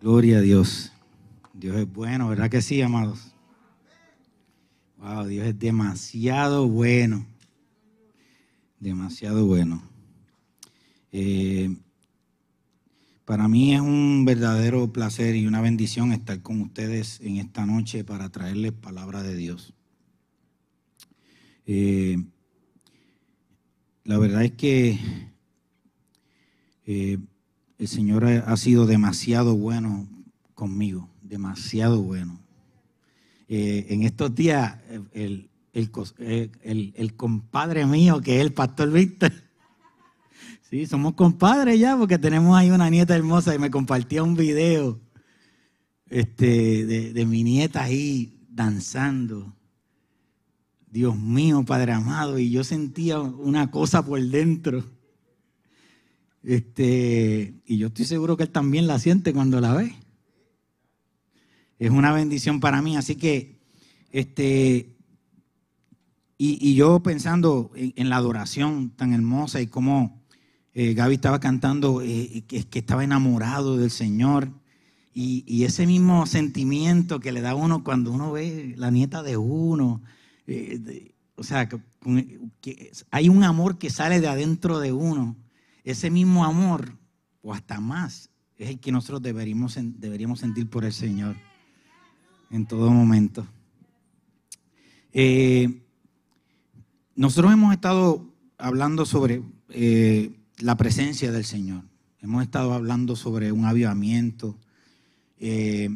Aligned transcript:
Gloria 0.00 0.38
a 0.38 0.40
Dios. 0.40 0.92
Dios 1.52 1.76
es 1.76 1.92
bueno, 1.92 2.30
¿verdad 2.30 2.48
que 2.48 2.62
sí, 2.62 2.80
amados? 2.80 3.34
Wow, 4.96 5.26
Dios 5.26 5.46
es 5.46 5.58
demasiado 5.58 6.66
bueno. 6.68 7.26
Demasiado 8.78 9.44
bueno. 9.44 9.82
Eh, 11.12 11.76
para 13.26 13.46
mí 13.46 13.74
es 13.74 13.82
un 13.82 14.24
verdadero 14.24 14.90
placer 14.90 15.36
y 15.36 15.46
una 15.46 15.60
bendición 15.60 16.12
estar 16.12 16.40
con 16.40 16.62
ustedes 16.62 17.20
en 17.20 17.36
esta 17.36 17.66
noche 17.66 18.02
para 18.02 18.30
traerles 18.30 18.72
palabra 18.72 19.22
de 19.22 19.36
Dios. 19.36 19.74
Eh, 21.66 22.16
la 24.04 24.16
verdad 24.16 24.44
es 24.44 24.52
que 24.52 24.98
eh, 26.86 27.18
el 27.80 27.88
Señor 27.88 28.26
ha 28.26 28.56
sido 28.58 28.84
demasiado 28.84 29.56
bueno 29.56 30.06
conmigo, 30.54 31.08
demasiado 31.22 32.02
bueno. 32.02 32.38
Eh, 33.48 33.86
en 33.88 34.02
estos 34.02 34.34
días, 34.34 34.76
el, 35.14 35.48
el, 35.72 37.16
compadre 37.16 37.86
mío, 37.86 38.20
que 38.20 38.36
es 38.36 38.42
el 38.42 38.52
pastor 38.52 38.92
Víctor, 38.92 39.32
sí, 40.70 40.84
somos 40.84 41.14
compadres 41.14 41.80
ya, 41.80 41.96
porque 41.96 42.18
tenemos 42.18 42.54
ahí 42.54 42.70
una 42.70 42.90
nieta 42.90 43.16
hermosa 43.16 43.54
y 43.54 43.58
me 43.58 43.70
compartía 43.70 44.22
un 44.22 44.34
video 44.36 45.00
este, 46.10 46.84
de, 46.84 47.14
de 47.14 47.24
mi 47.24 47.42
nieta 47.42 47.82
ahí 47.84 48.46
danzando. 48.50 49.56
Dios 50.90 51.16
mío, 51.16 51.64
Padre 51.64 51.92
amado, 51.92 52.38
y 52.38 52.50
yo 52.50 52.62
sentía 52.62 53.20
una 53.20 53.70
cosa 53.70 54.04
por 54.04 54.20
dentro 54.20 54.99
este, 56.42 57.60
y 57.66 57.78
yo 57.78 57.88
estoy 57.88 58.06
seguro 58.06 58.36
que 58.36 58.44
él 58.44 58.50
también 58.50 58.86
la 58.86 58.98
siente 58.98 59.32
cuando 59.32 59.60
la 59.60 59.74
ve. 59.74 59.94
Es 61.78 61.90
una 61.90 62.12
bendición 62.12 62.60
para 62.60 62.82
mí. 62.82 62.96
Así 62.96 63.16
que, 63.16 63.58
este, 64.10 64.96
y, 66.38 66.74
yo 66.74 67.00
pensando 67.00 67.70
en, 67.74 68.08
la 68.08 68.16
adoración 68.16 68.90
tan 68.90 69.12
hermosa 69.12 69.60
y 69.60 69.66
cómo 69.66 70.22
eh, 70.72 70.94
Gaby 70.94 71.16
estaba 71.16 71.40
cantando, 71.40 72.00
eh, 72.00 72.44
que, 72.46 72.66
estaba 72.72 73.04
enamorado 73.04 73.76
del 73.76 73.90
Señor. 73.90 74.50
Y, 75.12 75.64
ese 75.64 75.86
mismo 75.86 76.24
sentimiento 76.24 77.20
que 77.20 77.32
le 77.32 77.42
da 77.42 77.54
uno 77.54 77.84
cuando 77.84 78.12
uno 78.12 78.32
ve 78.32 78.74
la 78.78 78.90
nieta 78.90 79.22
de 79.22 79.36
uno. 79.36 80.02
Eh, 80.46 81.12
o 81.34 81.42
sea, 81.42 81.68
que 81.68 81.80
hay 83.10 83.28
un 83.28 83.44
amor 83.44 83.78
que 83.78 83.90
sale 83.90 84.20
de 84.20 84.28
adentro 84.28 84.78
de 84.78 84.92
uno 84.92 85.36
ese 85.84 86.10
mismo 86.10 86.44
amor, 86.44 86.96
o 87.42 87.54
hasta 87.54 87.80
más, 87.80 88.30
es 88.56 88.68
el 88.68 88.80
que 88.80 88.92
nosotros 88.92 89.22
deberíamos, 89.22 89.78
deberíamos 89.98 90.40
sentir 90.40 90.68
por 90.68 90.84
el 90.84 90.92
Señor 90.92 91.36
en 92.50 92.66
todo 92.66 92.90
momento. 92.90 93.46
Eh, 95.12 95.82
nosotros 97.16 97.52
hemos 97.52 97.72
estado 97.72 98.32
hablando 98.58 99.06
sobre 99.06 99.42
eh, 99.70 100.38
la 100.58 100.76
presencia 100.76 101.32
del 101.32 101.44
Señor. 101.44 101.84
Hemos 102.20 102.42
estado 102.42 102.74
hablando 102.74 103.16
sobre 103.16 103.50
un 103.50 103.64
avivamiento. 103.64 104.58
Eh, 105.38 105.88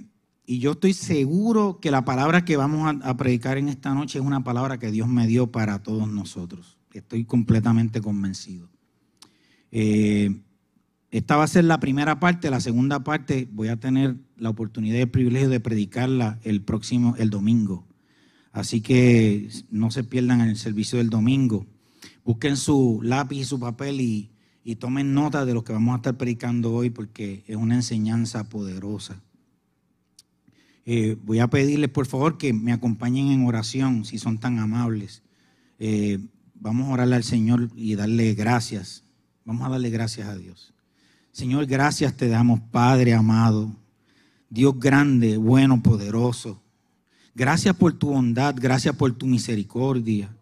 y 0.47 0.59
yo 0.59 0.73
estoy 0.73 0.95
seguro 0.95 1.81
que 1.81 1.91
la 1.91 2.05
palabra 2.05 2.45
que 2.45 2.57
vamos 2.57 2.87
a, 2.87 3.09
a, 3.09 3.17
predicar 3.17 3.59
en 3.59 3.69
esta 3.69 3.95
noche 3.95 4.19
es 4.19 4.25
una 4.25 4.43
palabra 4.43 4.79
que 4.79 4.91
Dios 4.91 5.09
me 5.09 5.27
dio 5.27 5.51
para 5.51 5.83
todos 5.83 6.09
nosotros. 6.09 6.79
Estoy 6.93 7.25
completamente 7.25 8.01
convencido. 8.01 8.74
Eh, 9.77 10.41
esta 11.11 11.37
va 11.37 11.43
a 11.43 11.49
ser 11.49 11.65
la 11.65 11.81
primera 11.81 12.21
parte, 12.21 12.49
la 12.49 12.61
segunda 12.61 13.03
parte 13.03 13.49
voy 13.51 13.69
a 13.69 13.77
tener 13.77 14.17
la 14.37 14.51
oportunidad 14.51 14.99
y 14.99 15.03
el 15.03 15.11
privilegio 15.11 15.49
de 15.49 15.59
predicarla 15.59 16.39
el 16.45 16.63
próximo, 16.63 17.17
el 17.19 17.29
domingo. 17.29 17.85
Así 18.53 18.81
que 18.81 19.49
no 19.71 19.91
se 19.91 20.05
pierdan 20.05 20.41
en 20.41 20.49
el 20.49 20.57
servicio 20.57 20.99
del 20.99 21.11
domingo. 21.11 21.67
Busquen 22.25 22.57
su 22.57 23.01
lápiz 23.03 23.39
y 23.39 23.45
su 23.45 23.59
papel 23.59 24.01
y, 24.01 24.31
tomen 24.79 25.13
nota 25.13 25.45
de 25.45 25.55
lo 25.55 25.65
que 25.65 25.73
vamos 25.73 25.95
a 25.95 25.97
estar 25.97 26.17
predicando 26.17 26.73
hoy 26.73 26.91
porque 26.91 27.43
es 27.49 27.57
una 27.57 27.75
enseñanza 27.75 28.49
poderosa. 28.49 29.21
Eh, 30.87 31.17
voy 31.23 31.41
a 31.41 31.49
pedirles 31.49 31.91
por 31.91 32.07
favor 32.07 32.39
que 32.39 32.53
me 32.53 32.73
acompañen 32.73 33.29
en 33.33 33.45
oración 33.45 34.05
si 34.05 34.19
son 34.19 34.39
tan 34.39 34.61
amables. 34.61 35.23
Eh, 35.81 36.21
vamos 36.55 36.89
a 36.89 36.93
orarle 36.93 37.17
al 37.17 37.25
Señor 37.25 37.71
y 37.75 37.97
darle 37.97 38.35
gracias 38.35 39.04
Vamos 39.45 39.67
a 39.67 39.71
darle 39.71 39.91
gracias 39.91 40.27
a 40.27 40.37
Dios. 40.37 40.73
Señor, 41.33 41.67
gracias 41.67 42.17
te 42.17 42.29
damos, 42.29 42.61
Padre 42.71 43.13
amado, 43.13 43.71
Dios 44.49 44.79
grande, 44.79 45.37
bueno, 45.37 45.83
poderoso. 45.83 46.63
Gracias 47.35 47.75
por 47.75 47.93
tu 47.93 48.11
bondad, 48.11 48.55
gracias 48.57 48.95
por 48.97 49.13
tu 49.13 49.27
misericordia. 49.27 50.35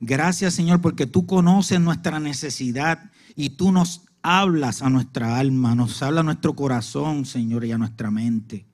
Gracias, 0.00 0.54
Señor, 0.54 0.80
porque 0.80 1.06
tú 1.06 1.24
conoces 1.24 1.80
nuestra 1.80 2.20
necesidad 2.20 3.10
y 3.36 3.50
tú 3.50 3.70
nos 3.70 4.02
hablas 4.22 4.82
a 4.82 4.90
nuestra 4.90 5.38
alma, 5.38 5.74
nos 5.74 6.02
habla 6.02 6.20
a 6.20 6.24
nuestro 6.24 6.54
corazón, 6.54 7.24
Señor, 7.24 7.64
y 7.64 7.72
a 7.72 7.78
nuestra 7.78 8.10
mente. 8.10 8.66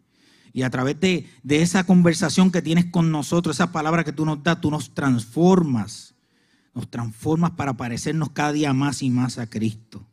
Y 0.52 0.62
a 0.62 0.70
través 0.70 0.98
de, 0.98 1.28
de 1.42 1.62
esa 1.62 1.84
conversación 1.84 2.50
que 2.50 2.62
tienes 2.62 2.86
con 2.86 3.12
nosotros, 3.12 3.56
esa 3.56 3.70
palabra 3.70 4.02
que 4.02 4.12
tú 4.12 4.24
nos 4.24 4.42
das, 4.42 4.60
tú 4.60 4.70
nos 4.70 4.94
transformas 4.94 6.15
nos 6.76 6.90
transformas 6.90 7.52
para 7.52 7.78
parecernos 7.78 8.30
cada 8.30 8.52
día 8.52 8.74
más 8.74 9.02
y 9.02 9.08
más 9.08 9.38
a 9.38 9.48
Cristo. 9.48 10.06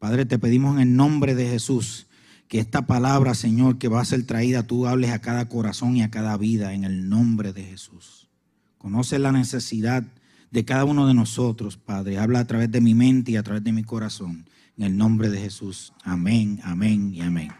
Padre, 0.00 0.26
te 0.26 0.36
pedimos 0.36 0.74
en 0.74 0.82
el 0.82 0.96
nombre 0.96 1.36
de 1.36 1.46
Jesús 1.46 2.08
que 2.48 2.58
esta 2.58 2.86
palabra, 2.86 3.34
Señor, 3.34 3.78
que 3.78 3.86
va 3.86 4.00
a 4.00 4.04
ser 4.04 4.26
traída, 4.26 4.64
tú 4.64 4.88
hables 4.88 5.12
a 5.12 5.20
cada 5.20 5.48
corazón 5.48 5.96
y 5.96 6.02
a 6.02 6.10
cada 6.10 6.36
vida 6.36 6.74
en 6.74 6.82
el 6.82 7.08
nombre 7.08 7.52
de 7.52 7.62
Jesús. 7.62 8.28
Conoce 8.76 9.20
la 9.20 9.30
necesidad 9.30 10.02
de 10.50 10.64
cada 10.64 10.84
uno 10.84 11.06
de 11.06 11.14
nosotros, 11.14 11.76
Padre. 11.76 12.18
Habla 12.18 12.40
a 12.40 12.46
través 12.46 12.72
de 12.72 12.80
mi 12.80 12.94
mente 12.94 13.30
y 13.32 13.36
a 13.36 13.44
través 13.44 13.62
de 13.62 13.72
mi 13.72 13.84
corazón. 13.84 14.46
En 14.76 14.84
el 14.84 14.96
nombre 14.96 15.30
de 15.30 15.40
Jesús. 15.40 15.92
Amén, 16.02 16.58
amén 16.64 17.14
y 17.14 17.20
amén. 17.20 17.52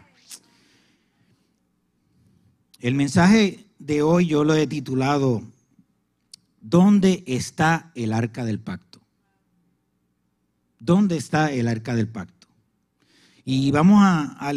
El 2.81 2.95
mensaje 2.95 3.65
de 3.77 4.01
hoy 4.01 4.27
yo 4.27 4.43
lo 4.43 4.55
he 4.55 4.67
titulado 4.67 5.41
¿dónde 6.61 7.23
está 7.27 7.91
el 7.95 8.13
arca 8.13 8.45
del 8.45 8.59
pacto? 8.59 8.99
¿Dónde 10.79 11.17
está 11.17 11.51
el 11.51 11.67
arca 11.67 11.95
del 11.95 12.07
pacto? 12.07 12.47
Y 13.45 13.71
vamos 13.71 13.99
a, 14.01 14.53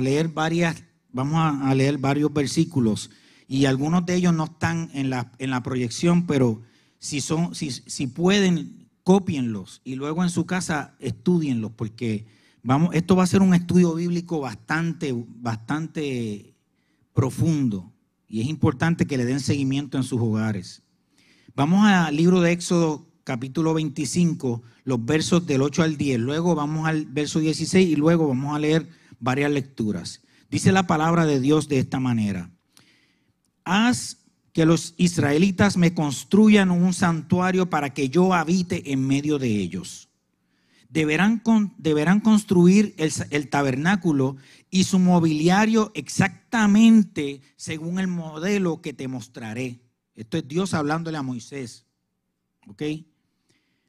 leer 0.00 0.28
varias, 0.28 0.82
vamos 1.12 1.38
a, 1.40 1.74
leer 1.74 1.98
varios 1.98 2.32
versículos 2.32 3.10
y 3.48 3.64
algunos 3.64 4.04
de 4.04 4.14
ellos 4.14 4.34
no 4.34 4.44
están 4.44 4.90
en 4.92 5.10
la, 5.10 5.32
en 5.38 5.50
la 5.50 5.62
proyección, 5.62 6.26
pero 6.26 6.62
si, 6.98 7.20
son, 7.20 7.54
si, 7.54 7.70
si 7.70 8.06
pueden, 8.06 8.88
cópienlos 9.06 9.80
y 9.84 9.94
luego 9.94 10.24
en 10.24 10.30
su 10.30 10.46
casa 10.46 10.96
estudienlos, 10.98 11.70
porque 11.70 12.26
vamos, 12.64 12.92
esto 12.92 13.14
va 13.14 13.22
a 13.22 13.28
ser 13.28 13.40
un 13.40 13.54
estudio 13.54 13.94
bíblico 13.94 14.40
bastante, 14.40 15.14
bastante 15.14 16.56
profundo 17.14 17.92
y 18.28 18.40
es 18.40 18.48
importante 18.48 19.06
que 19.06 19.16
le 19.16 19.24
den 19.24 19.38
seguimiento 19.38 19.96
en 19.96 20.02
sus 20.02 20.20
hogares. 20.20 20.82
Vamos 21.56 21.86
al 21.86 22.14
libro 22.14 22.42
de 22.42 22.52
Éxodo 22.52 23.06
capítulo 23.24 23.72
25, 23.72 24.62
los 24.84 25.02
versos 25.06 25.46
del 25.46 25.62
8 25.62 25.84
al 25.84 25.96
10. 25.96 26.20
Luego 26.20 26.54
vamos 26.54 26.86
al 26.86 27.06
verso 27.06 27.40
16 27.40 27.88
y 27.88 27.96
luego 27.96 28.28
vamos 28.28 28.54
a 28.54 28.58
leer 28.58 28.86
varias 29.20 29.50
lecturas. 29.50 30.20
Dice 30.50 30.70
la 30.70 30.86
palabra 30.86 31.24
de 31.24 31.40
Dios 31.40 31.66
de 31.70 31.78
esta 31.78 31.98
manera. 31.98 32.50
Haz 33.64 34.18
que 34.52 34.66
los 34.66 34.92
israelitas 34.98 35.78
me 35.78 35.94
construyan 35.94 36.70
un 36.70 36.92
santuario 36.92 37.70
para 37.70 37.94
que 37.94 38.10
yo 38.10 38.34
habite 38.34 38.92
en 38.92 39.06
medio 39.06 39.38
de 39.38 39.48
ellos. 39.48 40.10
Deberán, 40.90 41.42
deberán 41.78 42.20
construir 42.20 42.94
el, 42.98 43.10
el 43.30 43.48
tabernáculo 43.48 44.36
y 44.68 44.84
su 44.84 44.98
mobiliario 44.98 45.90
exactamente 45.94 47.40
según 47.56 47.98
el 47.98 48.08
modelo 48.08 48.82
que 48.82 48.92
te 48.92 49.08
mostraré 49.08 49.85
Esto 50.16 50.38
es 50.38 50.48
Dios 50.48 50.74
hablándole 50.74 51.18
a 51.18 51.22
Moisés. 51.22 51.86
¿Ok? 52.66 52.82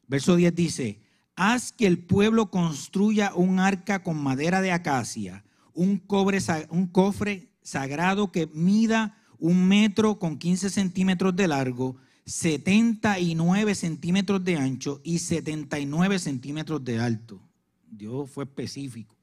Verso 0.07 0.35
10 0.35 0.53
dice, 0.53 1.01
haz 1.35 1.71
que 1.71 1.87
el 1.87 1.99
pueblo 1.99 2.51
construya 2.51 3.33
un 3.33 3.59
arca 3.59 4.03
con 4.03 4.21
madera 4.21 4.61
de 4.61 4.71
acacia, 4.71 5.43
un, 5.73 5.97
cobre, 5.97 6.39
un 6.69 6.87
cofre 6.87 7.49
sagrado 7.61 8.31
que 8.31 8.47
mida 8.47 9.17
un 9.39 9.67
metro 9.67 10.19
con 10.19 10.37
15 10.37 10.69
centímetros 10.69 11.35
de 11.35 11.47
largo, 11.47 11.97
79 12.25 13.75
centímetros 13.75 14.43
de 14.43 14.57
ancho 14.57 15.01
y 15.03 15.19
79 15.19 16.19
centímetros 16.19 16.83
de 16.83 16.99
alto. 16.99 17.41
Dios 17.89 18.29
fue 18.29 18.43
específico. 18.45 19.15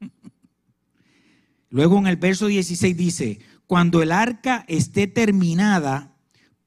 Luego 1.70 1.98
en 1.98 2.06
el 2.06 2.16
verso 2.16 2.46
16 2.46 2.96
dice, 2.96 3.38
cuando 3.66 4.02
el 4.02 4.10
arca 4.10 4.64
esté 4.66 5.06
terminada, 5.06 6.16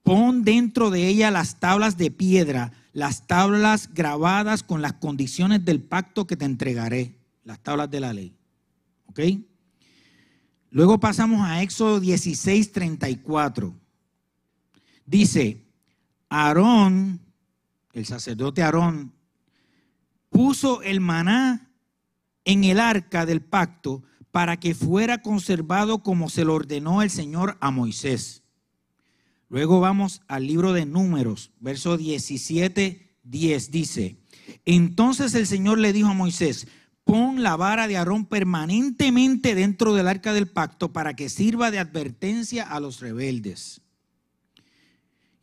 pon 0.04 0.44
dentro 0.44 0.90
de 0.90 1.08
ella 1.08 1.32
las 1.32 1.60
tablas 1.60 1.98
de 1.98 2.12
piedra, 2.12 2.72
las 2.92 3.26
tablas 3.26 3.90
grabadas 3.94 4.62
con 4.62 4.82
las 4.82 4.94
condiciones 4.94 5.66
del 5.66 5.82
pacto 5.82 6.28
que 6.28 6.38
te 6.38 6.46
entregaré, 6.46 7.16
las 7.44 7.60
tablas 7.60 7.90
de 7.90 8.00
la 8.00 8.14
ley. 8.14 8.36
¿Ok? 9.08 9.20
Luego 10.70 11.00
pasamos 11.00 11.42
a 11.42 11.62
Éxodo 11.62 12.00
16, 12.00 12.72
34. 12.72 13.74
Dice, 15.06 15.66
Aarón, 16.30 17.20
el 17.94 18.06
sacerdote 18.06 18.64
Aarón, 18.64 19.14
puso 20.30 20.82
el 20.82 21.00
maná 21.00 21.70
en 22.44 22.64
el 22.64 22.80
arca 22.80 23.26
del 23.26 23.42
pacto 23.42 24.04
para 24.32 24.58
que 24.58 24.74
fuera 24.74 25.22
conservado 25.22 26.02
como 26.02 26.28
se 26.28 26.44
lo 26.44 26.56
ordenó 26.56 27.04
el 27.04 27.12
Señor 27.12 27.56
a 27.62 27.70
Moisés. 27.70 28.43
Luego 29.54 29.80
vamos 29.80 30.24
al 30.28 30.48
libro 30.48 30.74
de 30.74 30.88
números, 30.88 31.52
verso 31.60 31.96
17, 31.96 33.20
10, 33.22 33.70
dice, 33.70 34.18
entonces 34.66 35.36
el 35.36 35.46
Señor 35.46 35.78
le 35.78 35.94
dijo 35.94 36.10
a 36.10 36.16
Moisés, 36.16 36.68
pon 37.04 37.44
la 37.44 37.56
vara 37.56 37.88
de 37.88 37.96
Aarón 37.96 38.26
permanentemente 38.26 39.54
dentro 39.54 39.94
del 39.94 40.08
arca 40.08 40.34
del 40.34 40.48
pacto 40.48 40.92
para 40.92 41.16
que 41.16 41.30
sirva 41.30 41.70
de 41.70 41.78
advertencia 41.78 42.64
a 42.64 42.80
los 42.80 43.00
rebeldes. 43.00 43.82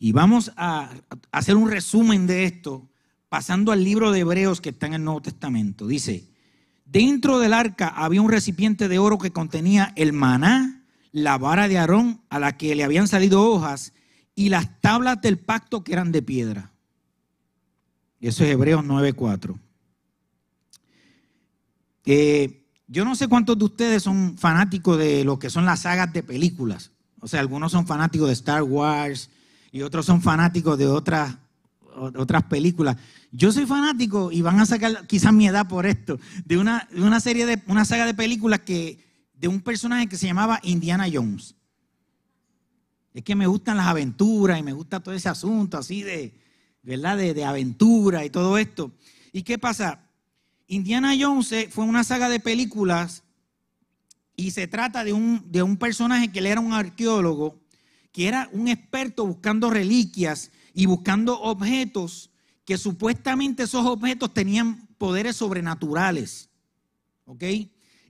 Y 0.00 0.10
vamos 0.10 0.50
a 0.56 0.90
hacer 1.30 1.54
un 1.54 1.70
resumen 1.70 2.26
de 2.26 2.46
esto 2.46 2.90
pasando 3.28 3.70
al 3.70 3.84
libro 3.84 4.10
de 4.10 4.18
Hebreos 4.22 4.60
que 4.60 4.70
está 4.70 4.88
en 4.88 4.94
el 4.94 5.04
Nuevo 5.04 5.22
Testamento. 5.22 5.86
Dice, 5.86 6.28
dentro 6.84 7.38
del 7.38 7.54
arca 7.54 7.86
había 7.86 8.22
un 8.22 8.32
recipiente 8.32 8.88
de 8.88 8.98
oro 8.98 9.18
que 9.18 9.30
contenía 9.30 9.92
el 9.94 10.12
maná, 10.12 10.84
la 11.12 11.38
vara 11.38 11.68
de 11.68 11.78
Aarón 11.78 12.22
a 12.28 12.40
la 12.40 12.56
que 12.56 12.74
le 12.74 12.82
habían 12.82 13.06
salido 13.06 13.48
hojas 13.48 13.92
y 14.34 14.48
las 14.48 14.80
tablas 14.80 15.20
del 15.20 15.38
pacto 15.38 15.84
que 15.84 15.92
eran 15.92 16.12
de 16.12 16.22
piedra. 16.22 16.72
Y 18.20 18.28
eso 18.28 18.44
es 18.44 18.50
Hebreos 18.50 18.84
9:4. 18.84 19.58
Eh, 22.06 22.66
yo 22.86 23.04
no 23.04 23.14
sé 23.14 23.28
cuántos 23.28 23.58
de 23.58 23.64
ustedes 23.64 24.02
son 24.02 24.36
fanáticos 24.36 24.98
de 24.98 25.24
lo 25.24 25.38
que 25.38 25.50
son 25.50 25.64
las 25.64 25.80
sagas 25.80 26.12
de 26.12 26.22
películas. 26.22 26.90
O 27.20 27.28
sea, 27.28 27.40
algunos 27.40 27.72
son 27.72 27.86
fanáticos 27.86 28.28
de 28.28 28.32
Star 28.34 28.62
Wars, 28.62 29.30
y 29.72 29.82
otros 29.82 30.06
son 30.06 30.20
fanáticos 30.22 30.76
de 30.78 30.86
otras, 30.86 31.36
otras 31.94 32.44
películas. 32.44 32.96
Yo 33.30 33.52
soy 33.52 33.66
fanático 33.66 34.32
y 34.32 34.42
van 34.42 34.58
a 34.58 34.66
sacar 34.66 35.06
quizás 35.06 35.32
mi 35.32 35.46
edad 35.46 35.68
por 35.68 35.86
esto, 35.86 36.18
de 36.44 36.58
una, 36.58 36.88
una 36.96 37.20
serie 37.20 37.46
de 37.46 37.62
una 37.66 37.84
saga 37.84 38.06
de 38.06 38.14
películas 38.14 38.60
que 38.60 38.98
de 39.34 39.48
un 39.48 39.60
personaje 39.60 40.08
que 40.08 40.18
se 40.18 40.26
llamaba 40.26 40.60
Indiana 40.62 41.06
Jones. 41.12 41.54
Es 43.12 43.22
que 43.24 43.34
me 43.34 43.46
gustan 43.46 43.76
las 43.76 43.86
aventuras 43.86 44.58
y 44.58 44.62
me 44.62 44.72
gusta 44.72 45.00
todo 45.00 45.14
ese 45.14 45.28
asunto 45.28 45.78
así 45.78 46.02
de, 46.02 46.34
¿verdad? 46.82 47.16
De, 47.16 47.34
de 47.34 47.44
aventura 47.44 48.24
y 48.24 48.30
todo 48.30 48.58
esto. 48.58 48.92
¿Y 49.32 49.42
qué 49.42 49.58
pasa? 49.58 50.06
Indiana 50.66 51.14
Jones 51.18 51.68
fue 51.70 51.84
una 51.84 52.04
saga 52.04 52.28
de 52.28 52.40
películas 52.40 53.24
y 54.36 54.52
se 54.52 54.68
trata 54.68 55.04
de 55.04 55.12
un, 55.12 55.50
de 55.50 55.62
un 55.62 55.76
personaje 55.76 56.30
que 56.30 56.38
él 56.38 56.46
era 56.46 56.60
un 56.60 56.72
arqueólogo 56.72 57.60
que 58.12 58.28
era 58.28 58.48
un 58.52 58.68
experto 58.68 59.26
buscando 59.26 59.70
reliquias 59.70 60.50
y 60.74 60.86
buscando 60.86 61.40
objetos 61.40 62.30
que 62.64 62.78
supuestamente 62.78 63.64
esos 63.64 63.86
objetos 63.86 64.32
tenían 64.32 64.86
poderes 64.98 65.36
sobrenaturales. 65.36 66.48
¿Ok? 67.24 67.44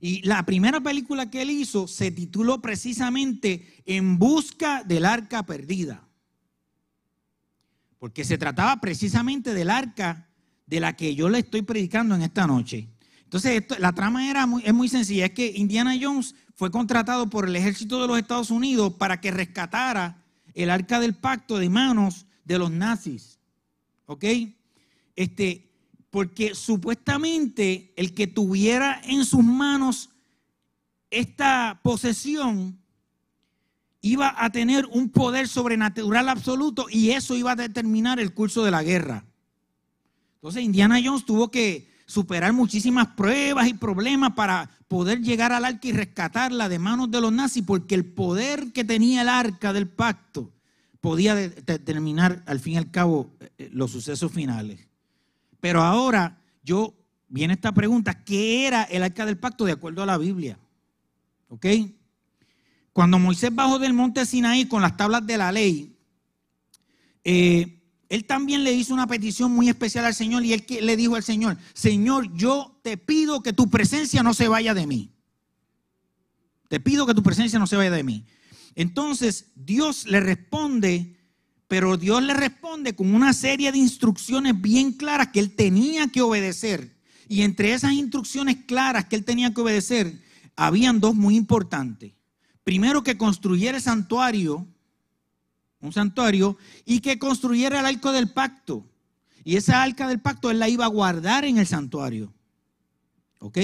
Y 0.00 0.22
la 0.22 0.44
primera 0.46 0.80
película 0.80 1.30
que 1.30 1.42
él 1.42 1.50
hizo 1.50 1.86
se 1.86 2.10
tituló 2.10 2.62
precisamente 2.62 3.82
En 3.84 4.18
busca 4.18 4.82
del 4.84 5.04
arca 5.04 5.44
perdida. 5.44 6.08
Porque 7.98 8.24
se 8.24 8.38
trataba 8.38 8.80
precisamente 8.80 9.52
del 9.52 9.68
arca 9.68 10.28
de 10.66 10.80
la 10.80 10.96
que 10.96 11.14
yo 11.14 11.28
le 11.28 11.40
estoy 11.40 11.62
predicando 11.62 12.14
en 12.14 12.22
esta 12.22 12.46
noche. 12.46 12.88
Entonces, 13.24 13.64
la 13.78 13.92
trama 13.92 14.30
era 14.30 14.46
muy, 14.46 14.62
es 14.64 14.72
muy 14.72 14.88
sencilla. 14.88 15.26
Es 15.26 15.32
que 15.32 15.52
Indiana 15.54 15.94
Jones 16.00 16.34
fue 16.54 16.70
contratado 16.70 17.28
por 17.28 17.46
el 17.46 17.54
ejército 17.56 18.00
de 18.00 18.08
los 18.08 18.18
Estados 18.18 18.50
Unidos 18.50 18.94
para 18.94 19.20
que 19.20 19.30
rescatara 19.30 20.24
el 20.54 20.70
arca 20.70 20.98
del 20.98 21.14
pacto 21.14 21.58
de 21.58 21.68
manos 21.68 22.26
de 22.44 22.58
los 22.58 22.70
nazis. 22.70 23.38
¿Ok? 24.06 24.24
Este, 25.14 25.69
porque 26.10 26.54
supuestamente 26.54 27.92
el 27.96 28.14
que 28.14 28.26
tuviera 28.26 29.00
en 29.04 29.24
sus 29.24 29.44
manos 29.44 30.10
esta 31.10 31.80
posesión 31.82 32.80
iba 34.00 34.34
a 34.36 34.50
tener 34.50 34.86
un 34.86 35.10
poder 35.10 35.48
sobrenatural 35.48 36.28
absoluto 36.28 36.86
y 36.90 37.10
eso 37.10 37.36
iba 37.36 37.52
a 37.52 37.56
determinar 37.56 38.18
el 38.18 38.32
curso 38.34 38.64
de 38.64 38.70
la 38.70 38.82
guerra. 38.82 39.24
Entonces 40.36 40.62
Indiana 40.62 41.00
Jones 41.02 41.24
tuvo 41.24 41.50
que 41.50 41.90
superar 42.06 42.52
muchísimas 42.52 43.08
pruebas 43.08 43.68
y 43.68 43.74
problemas 43.74 44.32
para 44.32 44.70
poder 44.88 45.20
llegar 45.20 45.52
al 45.52 45.64
arca 45.64 45.86
y 45.86 45.92
rescatarla 45.92 46.68
de 46.68 46.78
manos 46.78 47.10
de 47.10 47.20
los 47.20 47.32
nazis, 47.32 47.62
porque 47.64 47.94
el 47.94 48.04
poder 48.04 48.72
que 48.72 48.82
tenía 48.82 49.22
el 49.22 49.28
arca 49.28 49.72
del 49.72 49.88
pacto 49.88 50.52
podía 51.00 51.36
determinar 51.36 52.42
al 52.46 52.58
fin 52.58 52.74
y 52.74 52.76
al 52.78 52.90
cabo 52.90 53.30
eh, 53.58 53.70
los 53.72 53.92
sucesos 53.92 54.32
finales. 54.32 54.89
Pero 55.60 55.82
ahora 55.82 56.40
yo 56.62 56.94
viene 57.28 57.54
esta 57.54 57.72
pregunta, 57.72 58.24
¿qué 58.24 58.66
era 58.66 58.82
el 58.84 59.02
arca 59.02 59.26
del 59.26 59.38
pacto 59.38 59.64
de 59.64 59.72
acuerdo 59.72 60.02
a 60.02 60.06
la 60.06 60.18
Biblia? 60.18 60.58
¿Ok? 61.48 61.66
Cuando 62.92 63.18
Moisés 63.18 63.54
bajó 63.54 63.78
del 63.78 63.92
monte 63.92 64.26
Sinaí 64.26 64.66
con 64.66 64.82
las 64.82 64.96
tablas 64.96 65.26
de 65.26 65.38
la 65.38 65.52
ley, 65.52 65.96
eh, 67.24 67.80
él 68.08 68.24
también 68.24 68.64
le 68.64 68.72
hizo 68.72 68.92
una 68.92 69.06
petición 69.06 69.52
muy 69.52 69.68
especial 69.68 70.04
al 70.04 70.14
Señor 70.14 70.44
y 70.44 70.52
él 70.52 70.64
le 70.80 70.96
dijo 70.96 71.14
al 71.14 71.22
Señor, 71.22 71.56
Señor, 71.74 72.34
yo 72.34 72.80
te 72.82 72.96
pido 72.96 73.42
que 73.42 73.52
tu 73.52 73.70
presencia 73.70 74.22
no 74.24 74.34
se 74.34 74.48
vaya 74.48 74.74
de 74.74 74.86
mí. 74.86 75.12
Te 76.68 76.80
pido 76.80 77.06
que 77.06 77.14
tu 77.14 77.22
presencia 77.22 77.58
no 77.58 77.68
se 77.68 77.76
vaya 77.76 77.90
de 77.90 78.02
mí. 78.02 78.26
Entonces 78.74 79.52
Dios 79.54 80.06
le 80.06 80.20
responde, 80.20 81.19
pero 81.70 81.96
Dios 81.96 82.20
le 82.20 82.34
responde 82.34 82.96
con 82.96 83.14
una 83.14 83.32
serie 83.32 83.70
de 83.70 83.78
instrucciones 83.78 84.60
bien 84.60 84.90
claras 84.90 85.28
que 85.28 85.38
él 85.38 85.54
tenía 85.54 86.08
que 86.08 86.20
obedecer. 86.20 86.96
Y 87.28 87.42
entre 87.42 87.72
esas 87.72 87.92
instrucciones 87.92 88.56
claras 88.66 89.04
que 89.04 89.14
él 89.14 89.24
tenía 89.24 89.54
que 89.54 89.60
obedecer, 89.60 90.20
habían 90.56 90.98
dos 90.98 91.14
muy 91.14 91.36
importantes. 91.36 92.12
Primero 92.64 93.04
que 93.04 93.16
construyera 93.16 93.76
el 93.76 93.82
santuario 93.84 94.66
un 95.80 95.92
santuario, 95.92 96.58
y 96.84 96.98
que 96.98 97.20
construyera 97.20 97.78
el 97.78 97.86
arca 97.86 98.10
del 98.10 98.32
pacto. 98.32 98.84
Y 99.44 99.56
esa 99.56 99.80
arca 99.80 100.08
del 100.08 100.20
pacto 100.20 100.50
él 100.50 100.58
la 100.58 100.68
iba 100.68 100.86
a 100.86 100.88
guardar 100.88 101.44
en 101.44 101.58
el 101.58 101.68
santuario. 101.68 102.34
¿Ok? 103.38 103.58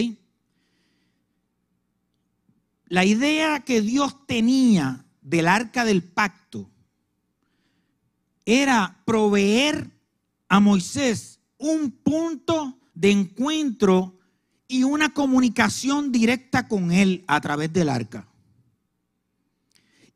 La 2.86 3.04
idea 3.04 3.64
que 3.64 3.82
Dios 3.82 4.26
tenía 4.28 5.04
del 5.22 5.48
arca 5.48 5.84
del 5.84 6.04
pacto 6.04 6.70
era 8.46 9.02
proveer 9.04 9.90
a 10.48 10.60
Moisés 10.60 11.40
un 11.58 11.90
punto 11.90 12.78
de 12.94 13.10
encuentro 13.10 14.18
y 14.68 14.84
una 14.84 15.12
comunicación 15.12 16.12
directa 16.12 16.68
con 16.68 16.92
él 16.92 17.24
a 17.26 17.40
través 17.40 17.72
del 17.72 17.88
arca. 17.88 18.28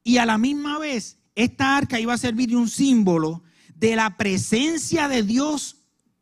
Y 0.03 0.17
a 0.19 0.27
la 0.27 0.39
misma 0.39 0.79
vez 0.79 1.19
esta 1.35 1.77
arca 1.77 2.01
iba 2.01 2.15
a 2.15 2.19
servir 2.19 2.51
de 2.51 2.57
un 2.57 2.69
símbolo 2.69 3.43
de 3.75 3.97
la 3.97 4.17
presencia 4.17 5.09
de 5.09 5.23
Dios 5.23 5.77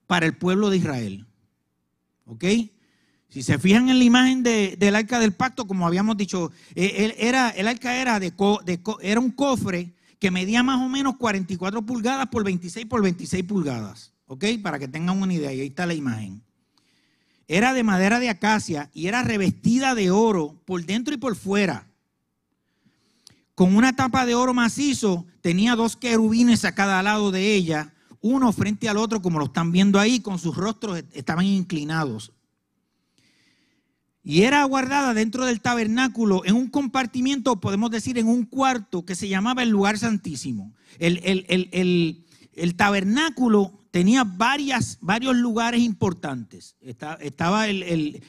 para 0.07 0.27
el 0.27 0.37
pueblo 0.37 0.71
de 0.71 0.79
Israel. 0.79 1.27
¿Ok? 2.25 2.45
Si 3.29 3.43
se 3.43 3.59
fijan 3.59 3.91
en 3.91 3.99
la 3.99 4.05
imagen 4.05 4.43
del 4.43 4.97
arca 4.97 5.21
del 5.21 5.33
pacto, 5.33 5.67
como 5.67 5.87
habíamos 5.87 6.17
dicho, 6.17 6.51
eh, 6.75 7.15
era, 7.19 7.51
el 7.51 7.69
arca 7.69 7.97
era, 7.97 8.19
de, 8.19 8.33
era 9.03 9.21
un 9.21 9.31
cofre 9.31 9.93
que 10.19 10.31
medía 10.31 10.63
más 10.63 10.81
o 10.81 10.89
menos 10.89 11.17
44 11.17 11.83
pulgadas 11.83 12.27
por 12.29 12.45
26 12.45 12.87
por 12.87 13.03
26 13.03 13.45
pulgadas. 13.45 14.13
¿Ok? 14.27 14.45
Para 14.63 14.79
que 14.79 14.89
tengan 14.89 15.21
una 15.21 15.33
idea. 15.33 15.53
Y 15.53 15.61
ahí 15.61 15.69
está 15.69 15.87
la 15.87 15.95
imagen. 15.95 16.43
Era 17.47 17.73
de 17.73 17.83
madera 17.83 18.21
de 18.21 18.29
acacia 18.29 18.91
y 18.93 19.07
era 19.07 19.23
revestida 19.23 19.95
de 19.95 20.11
oro 20.11 20.61
por 20.67 20.85
dentro 20.85 21.15
y 21.15 21.17
por 21.17 21.35
fuera 21.35 21.89
con 23.59 23.75
una 23.75 23.97
tapa 23.97 24.25
de 24.25 24.37
oro 24.37 24.55
macizo, 24.55 25.27
tenía 25.41 25.75
dos 25.75 25.97
querubines 25.97 26.65
a 26.65 26.77
cada 26.77 27.03
lado 27.03 27.33
de 27.33 27.57
ella, 27.57 27.93
uno 28.21 28.53
frente 28.53 28.89
al 28.89 28.97
otro, 28.97 29.21
como 29.21 29.41
lo 29.41 29.47
están 29.47 29.73
viendo 29.73 29.99
ahí, 29.99 30.21
con 30.21 30.39
sus 30.39 30.57
rostros 30.57 31.03
estaban 31.13 31.45
inclinados. 31.45 32.31
Y 34.29 34.43
era 34.43 34.63
guardada 34.65 35.15
dentro 35.15 35.47
del 35.47 35.63
tabernáculo 35.63 36.45
en 36.45 36.55
un 36.55 36.69
compartimiento, 36.69 37.63
podemos 37.63 37.91
decir 37.91 38.19
en 38.19 38.29
un 38.29 38.45
cuarto, 38.45 39.07
que 39.07 39.15
se 39.15 39.27
llamaba 39.27 39.63
el 39.63 39.71
lugar 39.71 39.97
santísimo. 39.97 40.75
El, 40.99 42.27
el 42.53 42.75
tabernáculo 42.77 43.73
tenía 43.91 44.25
varias, 44.25 44.99
varios 45.01 45.35
lugares 45.35 45.81
importanres. 45.81 46.77
Estaba 46.83 47.69
el, 47.69 48.23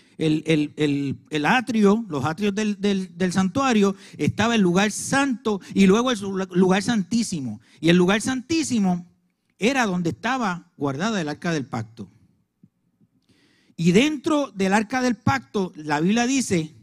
atrio, 1.45 2.05
los 2.07 2.23
atrios 2.23 2.55
del, 2.55 3.33
santuario, 3.33 3.93
estaba 4.17 4.55
el 4.55 4.61
lugar 4.61 4.91
santo 4.91 5.59
y 5.73 5.85
luego 5.85 6.11
el 6.11 6.19
lugar 6.53 6.81
santísimo. 6.81 7.59
Y 7.81 7.89
el 7.89 7.97
lugar 7.97 8.21
santísimo 8.21 9.05
era 9.57 9.85
donde 9.85 10.11
estaba 10.11 10.71
guardada 10.77 11.19
el 11.19 11.27
arca 11.27 11.51
del 11.51 11.65
pacto. 11.65 12.09
Y 13.79 13.93
dentro 13.93 14.51
del 14.51 14.73
arca 14.73 15.01
del 15.01 15.15
pacto, 15.15 15.71
la 15.73 16.01
Biblia 16.01 16.27
dice 16.27 16.75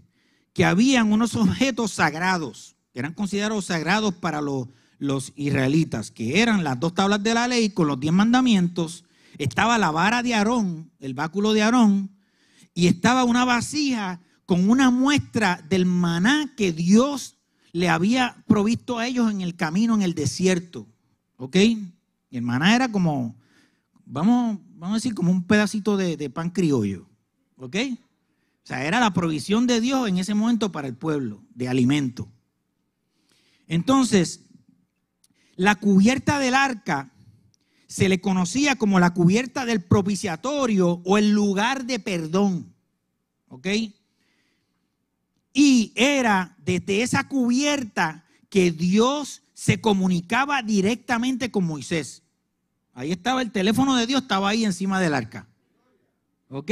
que 0.54 0.64
habían 0.64 1.12
unos 1.12 1.34
objetos 1.36 1.92
sagrados, 1.92 2.74
que 2.94 3.00
eran 3.00 3.12
considerados 3.12 3.66
sagrados 3.66 4.14
para 4.14 4.40
los 4.40 4.68
los 4.98 5.34
israelitas, 5.36 6.10
que 6.10 6.40
eran 6.40 6.64
las 6.64 6.80
dos 6.80 6.94
tablas 6.94 7.22
de 7.22 7.34
la 7.34 7.48
ley 7.48 7.68
con 7.68 7.86
los 7.86 8.00
diez 8.00 8.14
mandamientos, 8.14 9.04
estaba 9.36 9.76
la 9.76 9.90
vara 9.90 10.22
de 10.22 10.34
Aarón, 10.34 10.90
el 10.98 11.12
báculo 11.12 11.52
de 11.52 11.62
Aarón, 11.62 12.16
y 12.72 12.86
estaba 12.86 13.24
una 13.24 13.44
vasija 13.44 14.20
con 14.46 14.70
una 14.70 14.90
muestra 14.90 15.62
del 15.68 15.84
maná 15.84 16.54
que 16.56 16.72
Dios 16.72 17.36
le 17.72 17.90
había 17.90 18.42
provisto 18.46 18.98
a 18.98 19.06
ellos 19.06 19.30
en 19.30 19.42
el 19.42 19.54
camino, 19.54 19.94
en 19.94 20.00
el 20.00 20.14
desierto. 20.14 20.86
¿Ok? 21.36 21.56
Y 21.56 21.92
el 22.30 22.42
maná 22.42 22.74
era 22.74 22.90
como, 22.90 23.36
vamos, 24.06 24.60
vamos 24.76 24.94
a 24.94 24.98
decir, 24.98 25.14
como 25.14 25.30
un 25.30 25.44
pedacito 25.44 25.96
de, 25.96 26.30
pan 26.30 26.50
criollo. 26.50 27.08
¿Ok? 27.56 27.76
O 28.64 28.66
sea, 28.66 28.84
era 28.84 29.00
la 29.00 29.12
provisión 29.12 29.66
de 29.66 29.80
Dios 29.80 30.08
en 30.08 30.18
ese 30.18 30.34
momento 30.34 30.72
para 30.72 30.88
el 30.88 30.94
pueblo, 30.94 31.42
de 31.54 31.68
alimento. 31.68 32.28
Entonces, 33.68 34.44
la 35.56 35.76
cubierta 35.76 36.38
del 36.38 36.54
arca 36.54 37.12
se 37.86 38.08
le 38.08 38.20
conocía 38.20 38.76
como 38.76 39.00
la 39.00 39.14
cubierta 39.14 39.64
del 39.64 39.82
propiciatorio 39.82 41.00
o 41.04 41.18
el 41.18 41.30
lugar 41.30 41.86
de 41.86 41.98
perdón. 41.98 42.74
¿Ok? 43.48 43.68
Y 45.52 45.92
era 45.94 46.56
desde 46.58 47.02
esa 47.02 47.28
cubierta 47.28 48.24
que 48.50 48.72
Dios 48.72 49.42
se 49.54 49.80
comunicaba 49.80 50.62
directamente 50.62 51.50
con 51.50 51.64
Moisés. 51.64 52.25
Ahí 52.96 53.12
estaba 53.12 53.42
el 53.42 53.52
teléfono 53.52 53.94
de 53.94 54.06
Dios, 54.06 54.22
estaba 54.22 54.48
ahí 54.48 54.64
encima 54.64 54.98
del 54.98 55.12
arca. 55.12 55.46
¿Ok? 56.48 56.70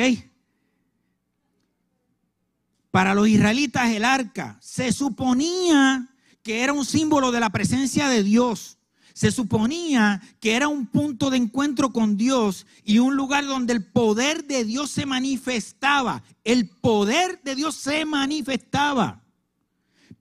Para 2.91 3.13
los 3.13 3.29
israelitas 3.29 3.91
el 3.91 4.07
arca 4.07 4.57
se 4.63 4.91
suponía 4.91 6.09
que 6.43 6.63
era 6.63 6.73
un 6.73 6.87
símbolo 6.87 7.31
de 7.31 7.41
la 7.41 7.51
presencia 7.51 8.09
de 8.09 8.23
Dios. 8.23 8.79
Se 9.13 9.31
suponía 9.31 10.23
que 10.41 10.55
era 10.55 10.67
un 10.67 10.87
punto 10.87 11.29
de 11.29 11.37
encuentro 11.37 11.93
con 11.93 12.17
Dios 12.17 12.67
y 12.85 13.01
un 13.01 13.17
lugar 13.17 13.45
donde 13.45 13.75
el 13.75 13.85
poder 13.85 14.47
de 14.47 14.65
Dios 14.65 14.91
se 14.91 15.05
manifestaba. 15.05 16.23
El 16.43 16.71
poder 16.71 17.43
de 17.43 17.55
Dios 17.55 17.75
se 17.75 18.07
manifestaba. 18.07 19.21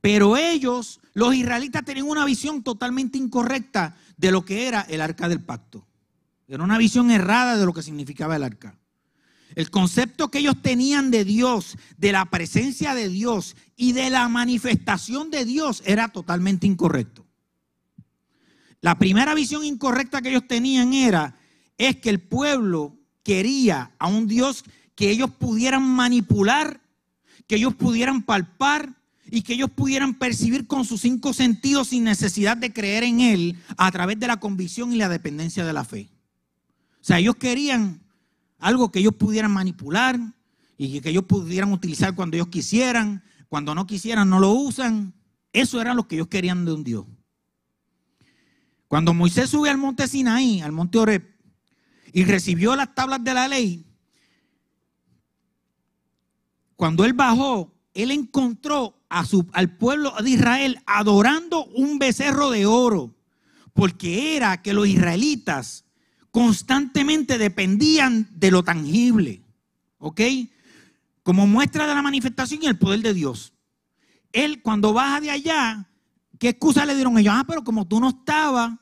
Pero 0.02 0.36
ellos, 0.36 1.00
los 1.14 1.34
israelitas, 1.34 1.86
tenían 1.86 2.10
una 2.10 2.26
visión 2.26 2.62
totalmente 2.62 3.18
incorrecta 3.18 3.96
de 4.18 4.32
lo 4.32 4.44
que 4.44 4.68
era 4.68 4.82
el 4.82 5.00
arca 5.00 5.30
del 5.30 5.42
pacto. 5.42 5.88
Era 6.48 6.64
una 6.64 6.78
visión 6.78 7.12
errada 7.12 7.58
de 7.58 7.66
lo 7.66 7.74
que 7.74 7.84
significaba 7.84 8.36
el 8.36 8.44
arca. 8.44 8.78
El 9.56 9.70
concepto 9.70 10.30
que 10.30 10.40
ellos 10.40 10.62
tenían 10.62 11.12
de 11.12 11.26
Dios, 11.26 11.78
de 11.98 12.12
la 12.12 12.26
presencia 12.26 12.96
de 12.96 13.10
Dios 13.10 13.56
y 13.76 13.94
de 13.94 14.10
la 14.10 14.28
manifestación 14.28 15.30
de 15.30 15.46
Dios 15.46 15.84
era 15.86 16.10
totalmente 16.10 16.66
incorrecto. 16.66 17.26
La 18.82 18.98
primera 18.98 19.34
visión 19.34 19.64
incorrecta 19.64 20.22
que 20.22 20.30
ellos 20.30 20.48
tenían 20.48 20.94
era 20.94 21.38
es 21.78 21.98
que 21.98 22.10
el 22.10 22.20
pueblo 22.20 22.98
quería 23.24 23.92
a 24.00 24.08
un 24.08 24.28
Dios 24.28 24.64
que 24.96 25.10
ellos 25.10 25.30
pudieran 25.32 25.84
manipular, 25.84 26.82
que 27.48 27.56
ellos 27.56 27.76
pudieran 27.76 28.24
palpar 28.24 28.94
y 29.30 29.42
que 29.42 29.54
ellos 29.54 29.72
pudieran 29.72 30.16
percibir 30.16 30.68
con 30.68 30.86
sus 30.86 31.02
cinco 31.02 31.34
sentidos 31.34 31.90
sin 31.90 32.04
necesidad 32.04 32.58
de 32.58 32.74
creer 32.74 33.04
en 33.04 33.22
Él 33.22 33.58
a 33.78 33.92
través 33.92 34.20
de 34.20 34.28
la 34.28 34.40
convicción 34.40 34.94
y 34.94 34.98
la 34.98 35.10
dependencia 35.10 35.66
de 35.66 35.74
la 35.74 35.86
fe. 35.86 36.13
O 37.04 37.06
sea, 37.06 37.20
ellos 37.20 37.36
querían 37.36 38.02
algo 38.60 38.90
que 38.90 39.00
ellos 39.00 39.14
pudieran 39.16 39.52
manipular 39.52 40.18
y 40.78 41.02
que 41.02 41.10
ellos 41.10 41.26
pudieran 41.26 41.74
utilizar 41.74 42.16
cuando 42.16 42.38
ellos 42.38 42.48
quisieran, 42.48 43.22
cuando 43.50 43.76
no 43.76 43.86
quisieran 43.86 44.30
no 44.30 44.40
lo 44.40 44.52
usan. 44.52 45.14
Eso 45.52 45.82
era 45.82 45.94
lo 45.94 46.08
que 46.08 46.16
ellos 46.16 46.30
querían 46.30 46.64
de 46.64 46.72
un 46.72 46.82
Dios. 46.86 47.06
Cuando 48.88 49.14
Moisés 49.14 49.50
sube 49.50 49.70
al 49.70 49.78
monte 49.78 50.08
Sinaí, 50.08 50.62
al 50.62 50.72
monte 50.72 50.98
Oreb, 50.98 51.30
y 52.14 52.24
recibió 52.24 52.74
las 52.74 52.96
tablas 52.96 53.22
de 53.22 53.34
la 53.34 53.50
ley, 53.50 53.86
cuando 56.78 57.04
él 57.04 57.12
bajó, 57.12 57.76
él 57.94 58.12
encontró 58.12 59.04
al 59.10 59.76
pueblo 59.76 60.14
de 60.24 60.30
Israel 60.30 60.82
adorando 60.86 61.66
un 61.66 62.00
becerro 62.00 62.50
de 62.50 62.66
oro, 62.66 63.14
porque 63.74 64.38
era 64.38 64.62
que 64.62 64.72
los 64.72 64.88
israelitas 64.88 65.84
constantemente 66.34 67.38
dependían 67.38 68.28
de 68.32 68.50
lo 68.50 68.64
tangible. 68.64 69.44
¿Ok? 70.00 70.20
Como 71.22 71.46
muestra 71.46 71.86
de 71.86 71.94
la 71.94 72.02
manifestación 72.02 72.64
y 72.64 72.66
el 72.66 72.78
poder 72.78 73.02
de 73.02 73.14
Dios. 73.14 73.54
Él 74.32 74.64
cuando 74.64 74.94
baja 74.94 75.22
de 75.22 75.30
allá, 75.30 75.88
¿qué 76.40 76.50
excusa 76.50 76.88
le 76.88 76.96
dieron 76.96 77.20
ellos? 77.20 77.36
Ah, 77.38 77.46
pero 77.48 77.64
como 77.64 77.88
tú 77.88 78.00
no 78.00 78.10
estabas, 78.10 78.74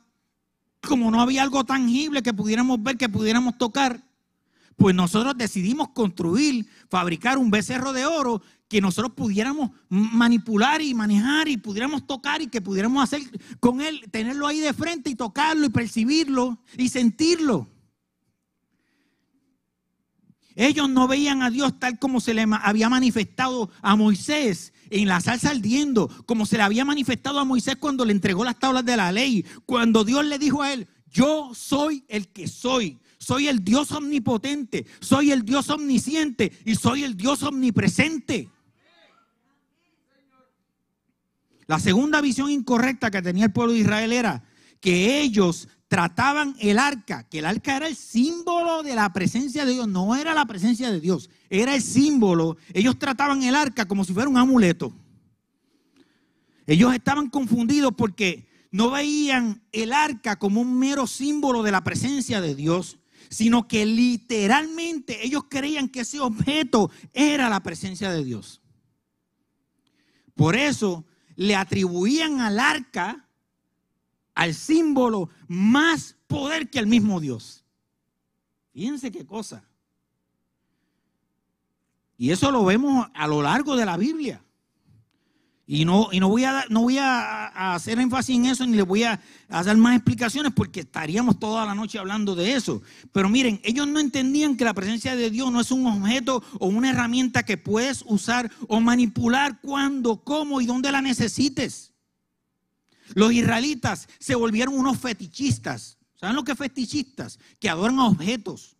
como 0.80 1.10
no 1.10 1.20
había 1.20 1.42
algo 1.42 1.62
tangible 1.62 2.22
que 2.22 2.32
pudiéramos 2.32 2.82
ver, 2.82 2.96
que 2.96 3.10
pudiéramos 3.10 3.58
tocar, 3.58 4.02
pues 4.82 4.96
nosotros 4.96 5.34
decidimos 5.38 5.90
construir, 5.90 6.66
fabricar 6.88 7.38
un 7.38 7.52
becerro 7.52 7.92
de 7.92 8.04
oro 8.04 8.42
que 8.66 8.80
nosotros 8.80 9.12
pudiéramos 9.14 9.70
manipular 9.88 10.82
y 10.82 10.92
manejar 10.92 11.46
y 11.46 11.56
pudiéramos 11.56 12.04
tocar 12.04 12.42
y 12.42 12.48
que 12.48 12.60
pudiéramos 12.60 13.00
hacer 13.04 13.22
con 13.60 13.80
él, 13.80 14.02
tenerlo 14.10 14.48
ahí 14.48 14.58
de 14.58 14.72
frente 14.72 15.08
y 15.08 15.14
tocarlo 15.14 15.66
y 15.66 15.68
percibirlo 15.68 16.58
y 16.76 16.88
sentirlo. 16.88 17.70
Ellos 20.56 20.90
no 20.90 21.06
veían 21.06 21.44
a 21.44 21.50
Dios 21.50 21.78
tal 21.78 22.00
como 22.00 22.20
se 22.20 22.34
le 22.34 22.44
había 22.62 22.88
manifestado 22.88 23.70
a 23.82 23.94
Moisés 23.94 24.72
en 24.90 25.06
la 25.06 25.20
salsa 25.20 25.50
ardiendo, 25.50 26.08
como 26.26 26.44
se 26.44 26.56
le 26.56 26.64
había 26.64 26.84
manifestado 26.84 27.38
a 27.38 27.44
Moisés 27.44 27.76
cuando 27.76 28.04
le 28.04 28.14
entregó 28.14 28.42
las 28.42 28.58
tablas 28.58 28.84
de 28.84 28.96
la 28.96 29.12
ley, 29.12 29.46
cuando 29.64 30.02
Dios 30.02 30.24
le 30.24 30.40
dijo 30.40 30.60
a 30.60 30.72
él, 30.72 30.88
yo 31.08 31.52
soy 31.54 32.04
el 32.08 32.32
que 32.32 32.48
soy, 32.48 32.98
soy 33.22 33.46
el 33.46 33.62
Dios 33.62 33.92
omnipotente, 33.92 34.84
soy 35.00 35.30
el 35.30 35.44
Dios 35.44 35.70
omnisciente 35.70 36.52
y 36.64 36.74
soy 36.74 37.04
el 37.04 37.16
Dios 37.16 37.44
omnipresente. 37.44 38.50
La 41.66 41.78
segunda 41.78 42.20
visión 42.20 42.50
incorrecta 42.50 43.12
que 43.12 43.22
tenía 43.22 43.44
el 43.44 43.52
pueblo 43.52 43.74
de 43.74 43.78
Israel 43.78 44.12
era 44.12 44.42
que 44.80 45.20
ellos 45.20 45.68
trataban 45.86 46.56
el 46.58 46.80
arca, 46.80 47.28
que 47.28 47.38
el 47.38 47.46
arca 47.46 47.76
era 47.76 47.86
el 47.86 47.94
símbolo 47.94 48.82
de 48.82 48.96
la 48.96 49.12
presencia 49.12 49.64
de 49.64 49.74
Dios, 49.74 49.86
no 49.86 50.16
era 50.16 50.34
la 50.34 50.46
presencia 50.46 50.90
de 50.90 50.98
Dios, 50.98 51.30
era 51.48 51.76
el 51.76 51.82
símbolo. 51.82 52.56
Ellos 52.72 52.98
trataban 52.98 53.44
el 53.44 53.54
arca 53.54 53.86
como 53.86 54.04
si 54.04 54.12
fuera 54.12 54.28
un 54.28 54.36
amuleto. 54.36 54.92
Ellos 56.66 56.92
estaban 56.92 57.30
confundidos 57.30 57.92
porque 57.96 58.48
no 58.72 58.90
veían 58.90 59.62
el 59.70 59.92
arca 59.92 60.40
como 60.40 60.60
un 60.60 60.76
mero 60.76 61.06
símbolo 61.06 61.62
de 61.62 61.70
la 61.70 61.84
presencia 61.84 62.40
de 62.40 62.56
Dios, 62.56 62.98
sino 63.32 63.66
que 63.66 63.86
literalmente 63.86 65.24
ellos 65.24 65.44
creían 65.48 65.88
que 65.88 66.00
ese 66.00 66.20
objeto 66.20 66.90
era 67.14 67.48
la 67.48 67.62
presencia 67.62 68.10
de 68.10 68.22
Dios. 68.22 68.60
Por 70.34 70.54
eso 70.54 71.06
le 71.34 71.56
atribuían 71.56 72.40
al 72.42 72.60
arca, 72.60 73.26
al 74.34 74.52
símbolo, 74.52 75.30
más 75.48 76.14
poder 76.26 76.68
que 76.68 76.78
al 76.78 76.86
mismo 76.86 77.20
Dios. 77.20 77.64
Fíjense 78.74 79.10
qué 79.10 79.24
cosa. 79.24 79.64
Y 82.18 82.32
eso 82.32 82.50
lo 82.50 82.66
vemos 82.66 83.08
a 83.14 83.26
lo 83.26 83.40
largo 83.40 83.76
de 83.76 83.86
la 83.86 83.96
Biblia. 83.96 84.44
Y 85.74 85.86
no, 85.86 86.10
y 86.12 86.20
no 86.20 86.28
voy, 86.28 86.44
a, 86.44 86.66
no 86.68 86.82
voy 86.82 86.98
a, 86.98 87.46
hacer 87.74 87.98
énfasis 87.98 88.36
en 88.36 88.44
eso 88.44 88.66
ni 88.66 88.76
le 88.76 88.82
voy 88.82 89.04
a, 89.04 89.18
a, 89.48 89.64
dar 89.64 89.74
más 89.78 89.96
explicaciones 89.96 90.52
porque 90.54 90.80
estaríamos 90.80 91.38
toda 91.38 91.64
la 91.64 91.74
noche 91.74 91.98
hablando 91.98 92.34
de 92.34 92.52
eso. 92.52 92.82
Pero 93.10 93.30
miren, 93.30 93.58
ellos 93.64 93.88
no 93.88 93.98
entendían 93.98 94.58
que 94.58 94.66
la 94.66 94.74
presencia 94.74 95.16
de 95.16 95.30
Dios 95.30 95.50
no 95.50 95.62
es 95.62 95.70
un 95.70 95.86
objeto 95.86 96.44
o 96.58 96.66
una 96.66 96.90
herramienta 96.90 97.42
que 97.44 97.56
puedes 97.56 98.04
usar 98.06 98.52
o 98.68 98.82
manipular 98.82 99.62
cuando, 99.62 100.22
cómo 100.22 100.60
y 100.60 100.66
dónde 100.66 100.92
la 100.92 101.00
necesites. 101.00 101.94
Los 103.14 103.32
israelitas 103.32 104.10
se 104.18 104.34
volvieron 104.34 104.78
unos 104.78 104.98
fetichistas. 104.98 105.96
¿Saben 106.16 106.36
lo 106.36 106.44
que 106.44 106.52
es 106.52 106.58
fetichistas? 106.58 107.38
Que 107.58 107.70
adoran 107.70 107.98
objetos. 107.98 108.76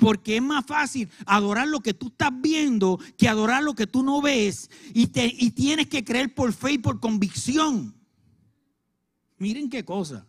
Porque 0.00 0.36
es 0.36 0.42
más 0.42 0.66
fácil 0.66 1.08
adorar 1.26 1.68
lo 1.68 1.80
que 1.80 1.94
tú 1.94 2.08
estás 2.08 2.30
viendo 2.40 2.98
que 3.16 3.28
adorar 3.28 3.62
lo 3.62 3.74
que 3.74 3.86
tú 3.86 4.02
no 4.02 4.20
ves. 4.20 4.70
Y, 4.94 5.08
te, 5.08 5.26
y 5.26 5.50
tienes 5.50 5.86
que 5.88 6.02
creer 6.02 6.34
por 6.34 6.52
fe 6.52 6.72
y 6.72 6.78
por 6.78 6.98
convicción. 6.98 7.94
Miren 9.38 9.70
qué 9.70 9.84
cosa. 9.84 10.26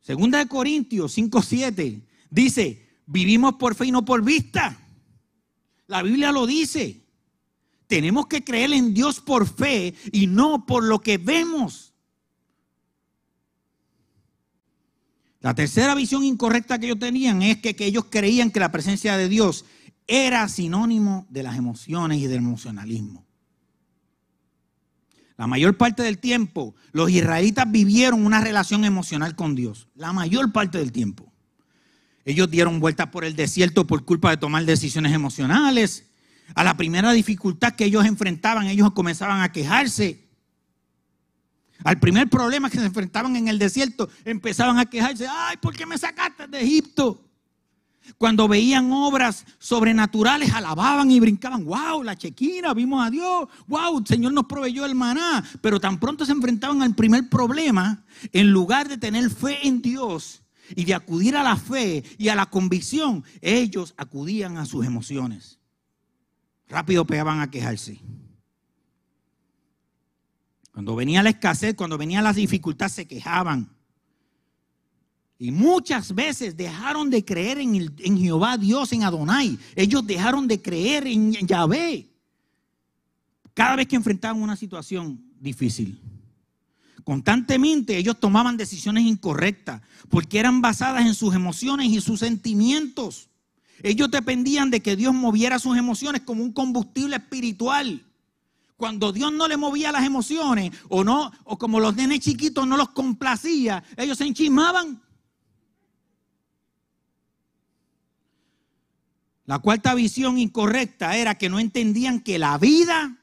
Segunda 0.00 0.38
de 0.38 0.48
Corintios 0.48 1.16
5:7 1.16 2.02
dice, 2.30 2.88
vivimos 3.06 3.54
por 3.54 3.74
fe 3.74 3.86
y 3.86 3.92
no 3.92 4.04
por 4.04 4.24
vista. 4.24 4.80
La 5.86 6.02
Biblia 6.02 6.32
lo 6.32 6.46
dice. 6.46 7.04
Tenemos 7.86 8.26
que 8.26 8.42
creer 8.44 8.72
en 8.72 8.94
Dios 8.94 9.20
por 9.20 9.46
fe 9.46 9.94
y 10.12 10.26
no 10.26 10.66
por 10.66 10.84
lo 10.84 11.00
que 11.00 11.18
vemos. 11.18 11.87
La 15.40 15.54
tercera 15.54 15.94
visión 15.94 16.24
incorrecta 16.24 16.78
que 16.78 16.86
ellos 16.86 16.98
tenían 16.98 17.42
es 17.42 17.58
que, 17.58 17.76
que, 17.76 17.86
ellos 17.86 18.06
creían 18.10 18.50
que 18.50 18.60
la 18.60 18.72
presencia 18.72 19.16
de 19.16 19.28
Dios 19.28 19.64
era 20.06 20.48
sinónimo 20.48 21.26
de 21.30 21.42
las 21.42 21.56
emociones 21.56 22.18
y 22.18 22.26
del 22.26 22.38
emocionalismo. 22.38 23.24
La 25.36 25.46
mayor 25.46 25.76
parte 25.76 26.02
del 26.02 26.18
tiempo 26.18 26.74
los 26.90 27.10
israelitas 27.10 27.70
vivieron 27.70 28.26
una 28.26 28.40
relación 28.40 28.84
emocional 28.84 29.36
con 29.36 29.54
Dios. 29.54 29.88
La 29.94 30.12
mayor 30.12 30.50
parte 30.50 30.78
del 30.78 30.90
tiempo. 30.90 31.32
Ellos 32.24 32.50
dieron 32.50 32.80
vueltas 32.80 33.06
por 33.06 33.24
el 33.24 33.36
desierto 33.36 33.86
por 33.86 34.04
culpa 34.04 34.30
de 34.30 34.36
tomar 34.36 34.64
decisiones 34.64 35.12
emocionales. 35.12 36.10
A 36.54 36.64
la 36.64 36.76
primera 36.76 37.12
dificultad 37.12 37.74
que 37.74 37.84
ellos 37.84 38.04
enfrentaban, 38.04 38.66
ellos 38.66 38.90
comenzaban 38.90 39.40
a 39.40 39.52
quejarse. 39.52 40.27
Al 41.88 41.98
primer 41.98 42.28
problema 42.28 42.68
que 42.68 42.76
se 42.76 42.84
enfrentaban 42.84 43.34
en 43.34 43.48
el 43.48 43.58
desierto, 43.58 44.10
empezaban 44.22 44.78
a 44.78 44.84
quejarse, 44.84 45.26
ay, 45.26 45.56
¿por 45.56 45.74
qué 45.74 45.86
me 45.86 45.96
sacaste 45.96 46.46
de 46.46 46.60
Egipto? 46.60 47.24
Cuando 48.18 48.46
veían 48.46 48.92
obras 48.92 49.46
sobrenaturales, 49.58 50.52
alababan 50.52 51.10
y 51.10 51.18
brincaban, 51.18 51.64
wow, 51.64 52.02
la 52.02 52.14
chequina, 52.14 52.74
vimos 52.74 53.06
a 53.06 53.08
Dios, 53.08 53.48
wow, 53.68 54.00
el 54.00 54.06
Señor 54.06 54.34
nos 54.34 54.44
proveyó 54.44 54.84
el 54.84 54.94
maná. 54.94 55.42
Pero 55.62 55.80
tan 55.80 55.98
pronto 55.98 56.26
se 56.26 56.32
enfrentaban 56.32 56.82
al 56.82 56.94
primer 56.94 57.30
problema, 57.30 58.04
en 58.34 58.50
lugar 58.50 58.86
de 58.86 58.98
tener 58.98 59.30
fe 59.30 59.66
en 59.66 59.80
Dios 59.80 60.42
y 60.76 60.84
de 60.84 60.94
acudir 60.94 61.38
a 61.38 61.42
la 61.42 61.56
fe 61.56 62.04
y 62.18 62.28
a 62.28 62.34
la 62.34 62.44
convicción, 62.44 63.24
ellos 63.40 63.94
acudían 63.96 64.58
a 64.58 64.66
sus 64.66 64.84
emociones. 64.84 65.58
Rápido 66.68 67.06
pegaban 67.06 67.40
a 67.40 67.50
quejarse. 67.50 68.02
Cuando 70.78 70.94
venía 70.94 71.24
la 71.24 71.30
escasez, 71.30 71.74
cuando 71.74 71.98
venía 71.98 72.22
la 72.22 72.32
dificultad, 72.32 72.88
se 72.88 73.04
quejaban. 73.04 73.68
Y 75.36 75.50
muchas 75.50 76.14
veces 76.14 76.56
dejaron 76.56 77.10
de 77.10 77.24
creer 77.24 77.58
en, 77.58 77.92
en, 77.98 78.16
Jehová 78.16 78.56
Dios, 78.56 78.92
en 78.92 79.02
Adonai. 79.02 79.58
Ellos 79.74 80.06
dejaron 80.06 80.46
de 80.46 80.62
creer 80.62 81.08
en 81.08 81.32
Yahvé. 81.32 82.06
Cada 83.54 83.74
vez 83.74 83.88
que 83.88 83.96
enfrentaban 83.96 84.40
una 84.40 84.54
situación 84.54 85.20
difícil. 85.40 86.00
Constantemente 87.02 87.96
ellos 87.96 88.20
tomaban 88.20 88.56
decisiones 88.56 89.02
incorrectas 89.02 89.82
porque 90.08 90.38
eran 90.38 90.60
basadas 90.60 91.04
en 91.04 91.16
sus 91.16 91.34
emociones 91.34 91.88
y 91.88 92.00
sus 92.00 92.20
sentimientos. 92.20 93.28
Ellos 93.82 94.12
dependían 94.12 94.70
de 94.70 94.78
que 94.78 94.94
Dios 94.94 95.12
moviera 95.12 95.58
sus 95.58 95.76
emociones 95.76 96.22
como 96.22 96.44
un 96.44 96.52
combustible 96.52 97.16
espiritual. 97.16 98.04
Cuando 98.78 99.10
Dios 99.10 99.32
no 99.32 99.48
le 99.48 99.56
movía 99.56 99.90
las 99.90 100.04
emociones 100.04 100.70
o 100.88 101.02
no, 101.02 101.32
o 101.42 101.58
como 101.58 101.80
los 101.80 101.96
nenes 101.96 102.20
chiquitos 102.20 102.64
no 102.64 102.76
los 102.76 102.90
complacía, 102.90 103.82
ellos 103.96 104.16
se 104.16 104.24
enchismaban. 104.24 105.02
La 109.46 109.58
cuarta 109.58 109.96
visión 109.96 110.38
incorrecta 110.38 111.16
era 111.16 111.34
que 111.36 111.48
no 111.48 111.58
entendían 111.58 112.20
que 112.20 112.38
la 112.38 112.56
vida, 112.56 113.18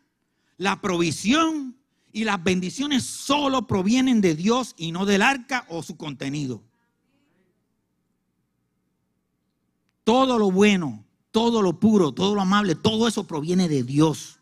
la 0.57 0.81
provisión 0.81 1.77
y 2.11 2.25
las 2.25 2.43
bendiciones 2.43 3.03
solo 3.03 3.65
provienen 3.65 4.19
de 4.19 4.35
Dios 4.35 4.73
y 4.75 4.91
no 4.91 5.05
del 5.05 5.21
arca 5.21 5.65
o 5.69 5.83
su 5.83 5.95
contenido. 5.95 6.63
Todo 10.03 10.37
lo 10.37 10.51
bueno, 10.51 11.05
todo 11.31 11.61
lo 11.61 11.79
puro, 11.79 12.11
todo 12.11 12.35
lo 12.35 12.41
amable, 12.41 12.75
todo 12.75 13.07
eso 13.07 13.25
proviene 13.25 13.69
de 13.69 13.83
Dios. 13.83 14.34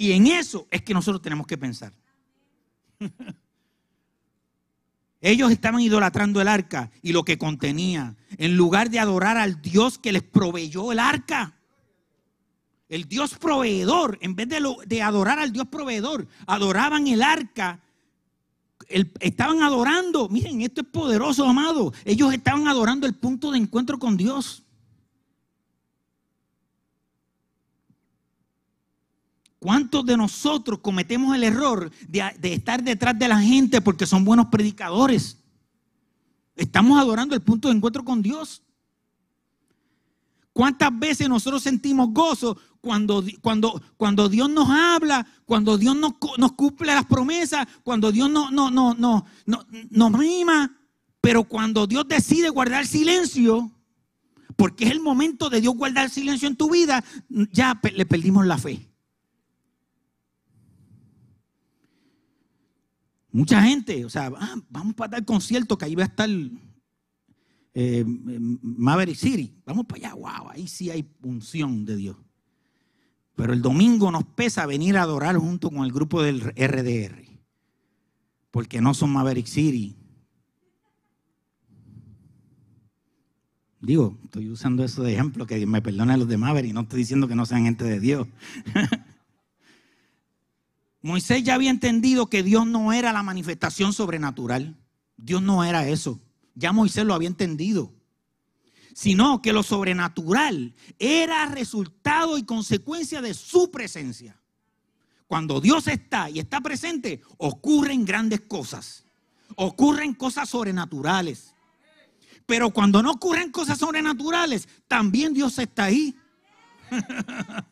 Y 0.00 0.12
en 0.12 0.28
eso 0.28 0.66
es 0.70 0.80
que 0.80 0.94
nosotros 0.94 1.20
tenemos 1.20 1.46
que 1.46 1.58
pensar. 1.58 1.92
Ellos 5.20 5.52
estaban 5.52 5.82
idolatrando 5.82 6.40
el 6.40 6.48
arca 6.48 6.90
y 7.02 7.12
lo 7.12 7.22
que 7.22 7.36
contenía, 7.36 8.16
en 8.38 8.56
lugar 8.56 8.88
de 8.88 8.98
adorar 8.98 9.36
al 9.36 9.60
Dios 9.60 9.98
que 9.98 10.12
les 10.12 10.22
proveyó 10.22 10.90
el 10.90 11.00
arca. 11.00 11.54
El 12.88 13.08
Dios 13.08 13.34
proveedor, 13.34 14.16
en 14.22 14.34
vez 14.34 14.48
de, 14.48 14.74
de 14.86 15.02
adorar 15.02 15.38
al 15.38 15.52
Dios 15.52 15.68
proveedor, 15.68 16.26
adoraban 16.46 17.06
el 17.06 17.20
arca. 17.20 17.78
estaban 18.88 19.62
adorando, 19.62 20.30
miren, 20.30 20.62
esto 20.62 20.80
es 20.80 20.86
poderoso, 20.86 21.44
amado. 21.44 21.92
Ellos 22.06 22.32
estaban 22.32 22.68
adorando 22.68 23.06
el 23.06 23.12
punto 23.16 23.50
de 23.50 23.58
encuentro 23.58 23.98
con 23.98 24.16
Dios. 24.16 24.64
¿Cuántos 29.60 30.06
de 30.06 30.16
nosotros 30.16 30.78
cometemos 30.80 31.36
el 31.36 31.44
error 31.44 31.90
de, 32.08 32.54
estar 32.54 32.82
detrás 32.82 33.16
de 33.18 33.28
la 33.28 33.38
gente 33.40 33.82
porque 33.82 34.06
son 34.06 34.24
buenos 34.24 34.46
predicadores? 34.46 35.36
Estamos 36.56 36.98
adorando 36.98 37.34
el 37.34 37.42
punto 37.42 37.68
de 37.68 37.74
encuentro 37.74 38.02
con 38.02 38.22
Dios. 38.22 38.62
¿Cuántas 40.54 40.98
veces 40.98 41.28
nosotros 41.28 41.62
sentimos 41.62 42.08
gozo 42.10 42.56
cuando, 42.80 43.22
cuando, 43.42 43.82
cuando 43.98 44.30
Dios 44.30 44.48
nos 44.48 44.70
habla, 44.70 45.26
cuando 45.44 45.76
Dios 45.76 45.94
nos, 45.94 46.14
cumple 46.52 46.94
las 46.94 47.04
promesas, 47.04 47.68
cuando 47.82 48.10
Dios 48.10 48.30
no, 48.30 48.50
no, 48.50 48.70
no, 48.70 48.94
no, 48.94 49.26
no, 49.44 49.66
nos 49.90 50.10
mima? 50.12 50.74
Pero 51.20 51.44
cuando 51.44 51.86
Dios 51.86 52.08
decide 52.08 52.48
guardar 52.48 52.86
silencio, 52.86 53.70
porque 54.56 54.86
es 54.86 54.90
el 54.90 55.00
momento 55.00 55.50
de 55.50 55.60
Dios 55.60 55.74
guardar 55.74 56.08
silencio 56.08 56.48
en 56.48 56.56
tu 56.56 56.70
vida, 56.70 57.04
ya 57.28 57.78
le 57.94 58.06
perdimos 58.06 58.46
la 58.46 58.56
fe. 58.56 58.89
Mucha 63.32 63.62
gente, 63.62 64.04
o 64.04 64.10
sea, 64.10 64.32
ah, 64.36 64.56
vamos 64.68 64.94
para 64.94 65.10
tal 65.10 65.24
concierto 65.24 65.78
que 65.78 65.84
ahí 65.84 65.94
va 65.94 66.02
a 66.02 66.06
estar 66.06 66.28
eh, 67.74 68.04
Maverick 68.04 69.16
City. 69.16 69.54
Vamos 69.64 69.86
para 69.86 70.08
allá, 70.08 70.14
wow, 70.14 70.50
ahí 70.50 70.66
sí 70.66 70.90
hay 70.90 71.02
punción 71.02 71.84
de 71.84 71.96
Dios. 71.96 72.16
Pero 73.36 73.52
el 73.52 73.62
domingo 73.62 74.10
nos 74.10 74.24
pesa 74.24 74.66
venir 74.66 74.96
a 74.96 75.02
adorar 75.02 75.36
junto 75.36 75.70
con 75.70 75.84
el 75.84 75.92
grupo 75.92 76.22
del 76.22 76.40
RDR. 76.40 77.24
Porque 78.50 78.80
no 78.80 78.94
son 78.94 79.10
Maverick 79.10 79.46
City. 79.46 79.96
Digo, 83.80 84.18
estoy 84.24 84.50
usando 84.50 84.84
eso 84.84 85.02
de 85.02 85.14
ejemplo, 85.14 85.46
que 85.46 85.64
me 85.66 85.80
perdonen 85.80 86.18
los 86.18 86.28
de 86.28 86.36
Maverick, 86.36 86.74
no 86.74 86.82
estoy 86.82 86.98
diciendo 86.98 87.28
que 87.28 87.34
no 87.34 87.46
sean 87.46 87.64
gente 87.64 87.84
de 87.84 87.98
Dios. 87.98 88.28
Moisés 91.02 91.42
ya 91.42 91.54
había 91.54 91.70
entendido 91.70 92.28
que 92.28 92.42
Dios 92.42 92.66
no 92.66 92.92
era 92.92 93.12
la 93.12 93.22
manifestación 93.22 93.92
sobrenatural. 93.92 94.76
Dios 95.16 95.42
no 95.42 95.64
era 95.64 95.88
eso. 95.88 96.20
Ya 96.54 96.72
Moisés 96.72 97.04
lo 97.04 97.14
había 97.14 97.28
entendido. 97.28 97.92
Sino 98.92 99.40
que 99.40 99.52
lo 99.52 99.62
sobrenatural 99.62 100.74
era 100.98 101.46
resultado 101.46 102.36
y 102.36 102.42
consecuencia 102.42 103.22
de 103.22 103.34
su 103.34 103.70
presencia. 103.70 104.36
Cuando 105.26 105.60
Dios 105.60 105.86
está 105.86 106.28
y 106.28 106.38
está 106.40 106.60
presente, 106.60 107.22
ocurren 107.38 108.04
grandes 108.04 108.40
cosas. 108.40 109.04
Ocurren 109.56 110.12
cosas 110.12 110.50
sobrenaturales. 110.50 111.54
Pero 112.46 112.70
cuando 112.70 113.02
no 113.02 113.12
ocurren 113.12 113.52
cosas 113.52 113.78
sobrenaturales, 113.78 114.68
también 114.88 115.32
Dios 115.32 115.58
está 115.58 115.84
ahí. 115.84 116.14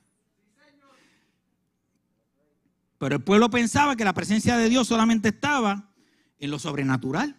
Pero 2.98 3.16
el 3.16 3.22
pueblo 3.22 3.48
pensaba 3.48 3.96
que 3.96 4.04
la 4.04 4.12
presencia 4.12 4.56
de 4.56 4.68
Dios 4.68 4.88
solamente 4.88 5.28
estaba 5.28 5.94
en 6.38 6.50
lo 6.50 6.58
sobrenatural, 6.58 7.36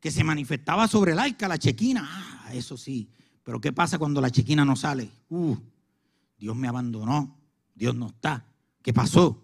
que 0.00 0.10
se 0.10 0.24
manifestaba 0.24 0.88
sobre 0.88 1.12
el 1.12 1.18
arca, 1.18 1.48
la 1.48 1.58
chequina. 1.58 2.06
Ah, 2.06 2.52
eso 2.52 2.76
sí. 2.76 3.08
Pero 3.44 3.60
¿qué 3.60 3.72
pasa 3.72 3.98
cuando 3.98 4.20
la 4.20 4.30
chequina 4.30 4.64
no 4.64 4.74
sale? 4.74 5.10
Uh, 5.28 5.56
Dios 6.38 6.56
me 6.56 6.68
abandonó, 6.68 7.38
Dios 7.74 7.94
no 7.94 8.08
está. 8.08 8.46
¿Qué 8.82 8.92
pasó? 8.92 9.40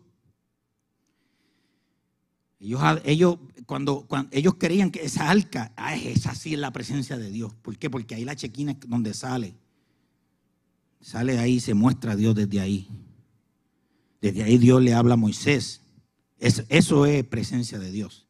Ellos, 2.59 2.83
ellos 3.05 3.39
cuando, 3.65 4.07
cuando, 4.07 4.29
ellos 4.33 4.55
creían 4.59 4.91
que 4.91 5.05
esa 5.05 5.31
arca, 5.31 5.73
ah, 5.77 5.95
es 5.95 6.27
así 6.27 6.55
en 6.55 6.61
la 6.61 6.73
presencia 6.73 7.17
de 7.17 7.31
Dios. 7.31 7.55
¿Por 7.55 7.79
qué? 7.79 7.89
Porque 7.89 8.15
ahí 8.15 8.25
la 8.25 8.37
chequina 8.37 8.73
es 8.73 8.81
donde 8.81 9.15
sale. 9.15 9.55
Sale 11.01 11.35
de 11.35 11.39
ahí 11.39 11.61
se 11.61 11.73
muestra 11.73 12.13
a 12.13 12.17
Dios 12.17 12.35
desde 12.35 12.61
ahí. 12.61 12.89
Desde 14.21 14.43
ahí 14.43 14.59
Dios 14.59 14.83
le 14.83 14.95
habla 14.95 15.15
a 15.15 15.17
Moisés. 15.17 15.81
eso 16.39 17.07
es 17.07 17.25
presencia 17.25 17.79
de 17.79 17.91
Dios. 17.91 18.27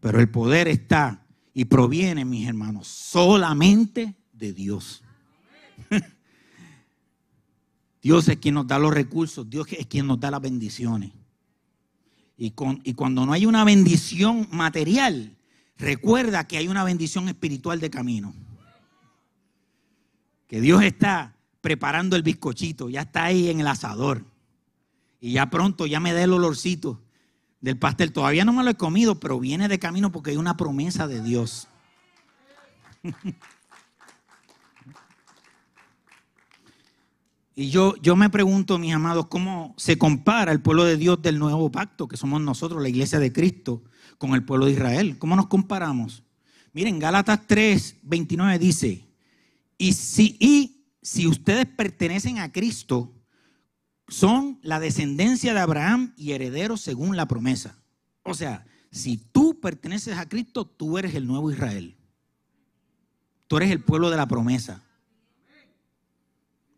Pero 0.00 0.20
el 0.20 0.30
poder 0.30 0.68
está 0.68 1.26
y 1.52 1.64
proviene, 1.64 2.24
mis 2.24 2.46
hermanos, 2.46 2.86
solamente 2.86 4.14
de 4.32 4.52
Dios. 4.52 5.02
Dios 8.02 8.28
es 8.28 8.36
quien 8.36 8.54
nos 8.54 8.68
da 8.68 8.78
los 8.78 8.94
recursos, 8.94 9.48
Dios 9.50 9.66
es 9.72 9.86
quien 9.86 10.06
nos 10.06 10.20
da 10.20 10.30
las 10.30 10.40
bendiciones. 10.40 11.12
Y, 12.38 12.54
y 12.84 12.94
cuando 12.94 13.26
no 13.26 13.32
hay 13.32 13.46
una 13.46 13.64
bendición 13.64 14.46
material, 14.52 15.36
recuerda 15.76 16.46
que 16.46 16.58
hay 16.58 16.68
una 16.68 16.84
bendición 16.84 17.28
espiritual 17.28 17.80
de 17.80 17.90
camino. 17.90 18.34
Que 20.46 20.60
Dios 20.60 20.82
está 20.82 21.35
preparando 21.66 22.14
el 22.14 22.22
bizcochito, 22.22 22.88
ya 22.88 23.00
está 23.00 23.24
ahí 23.24 23.50
en 23.50 23.58
el 23.58 23.66
asador. 23.66 24.24
Y 25.18 25.32
ya 25.32 25.50
pronto 25.50 25.84
ya 25.84 25.98
me 25.98 26.12
da 26.12 26.22
el 26.22 26.32
olorcito 26.32 27.02
del 27.60 27.76
pastel. 27.76 28.12
Todavía 28.12 28.44
no 28.44 28.52
me 28.52 28.62
lo 28.62 28.70
he 28.70 28.76
comido, 28.76 29.18
pero 29.18 29.40
viene 29.40 29.66
de 29.66 29.80
camino 29.80 30.12
porque 30.12 30.30
hay 30.30 30.36
una 30.36 30.56
promesa 30.56 31.08
de 31.08 31.20
Dios. 31.20 31.66
Y 37.58 37.70
yo, 37.70 37.96
yo 38.02 38.16
me 38.16 38.28
pregunto, 38.28 38.78
mis 38.78 38.94
amados, 38.94 39.28
¿cómo 39.28 39.74
se 39.78 39.96
compara 39.96 40.52
el 40.52 40.60
pueblo 40.60 40.84
de 40.84 40.98
Dios 40.98 41.22
del 41.22 41.38
nuevo 41.38 41.72
pacto, 41.72 42.06
que 42.06 42.18
somos 42.18 42.38
nosotros, 42.42 42.82
la 42.82 42.90
iglesia 42.90 43.18
de 43.18 43.32
Cristo, 43.32 43.82
con 44.18 44.34
el 44.34 44.44
pueblo 44.44 44.66
de 44.66 44.72
Israel? 44.72 45.18
¿Cómo 45.18 45.36
nos 45.36 45.46
comparamos? 45.46 46.22
Miren, 46.74 46.98
Gálatas 46.98 47.46
3, 47.46 48.00
29 48.02 48.58
dice, 48.58 49.08
y 49.78 49.94
si, 49.94 50.36
y 50.38 50.75
si 51.06 51.28
ustedes 51.28 51.66
pertenecen 51.66 52.40
a 52.40 52.50
Cristo, 52.50 53.14
son 54.08 54.58
la 54.64 54.80
descendencia 54.80 55.54
de 55.54 55.60
Abraham 55.60 56.12
y 56.16 56.32
herederos 56.32 56.80
según 56.80 57.16
la 57.16 57.28
promesa. 57.28 57.78
O 58.24 58.34
sea, 58.34 58.66
si 58.90 59.16
tú 59.16 59.60
perteneces 59.60 60.18
a 60.18 60.28
Cristo, 60.28 60.66
tú 60.66 60.98
eres 60.98 61.14
el 61.14 61.28
nuevo 61.28 61.52
Israel. 61.52 61.96
Tú 63.46 63.58
eres 63.58 63.70
el 63.70 63.84
pueblo 63.84 64.10
de 64.10 64.16
la 64.16 64.26
promesa. 64.26 64.82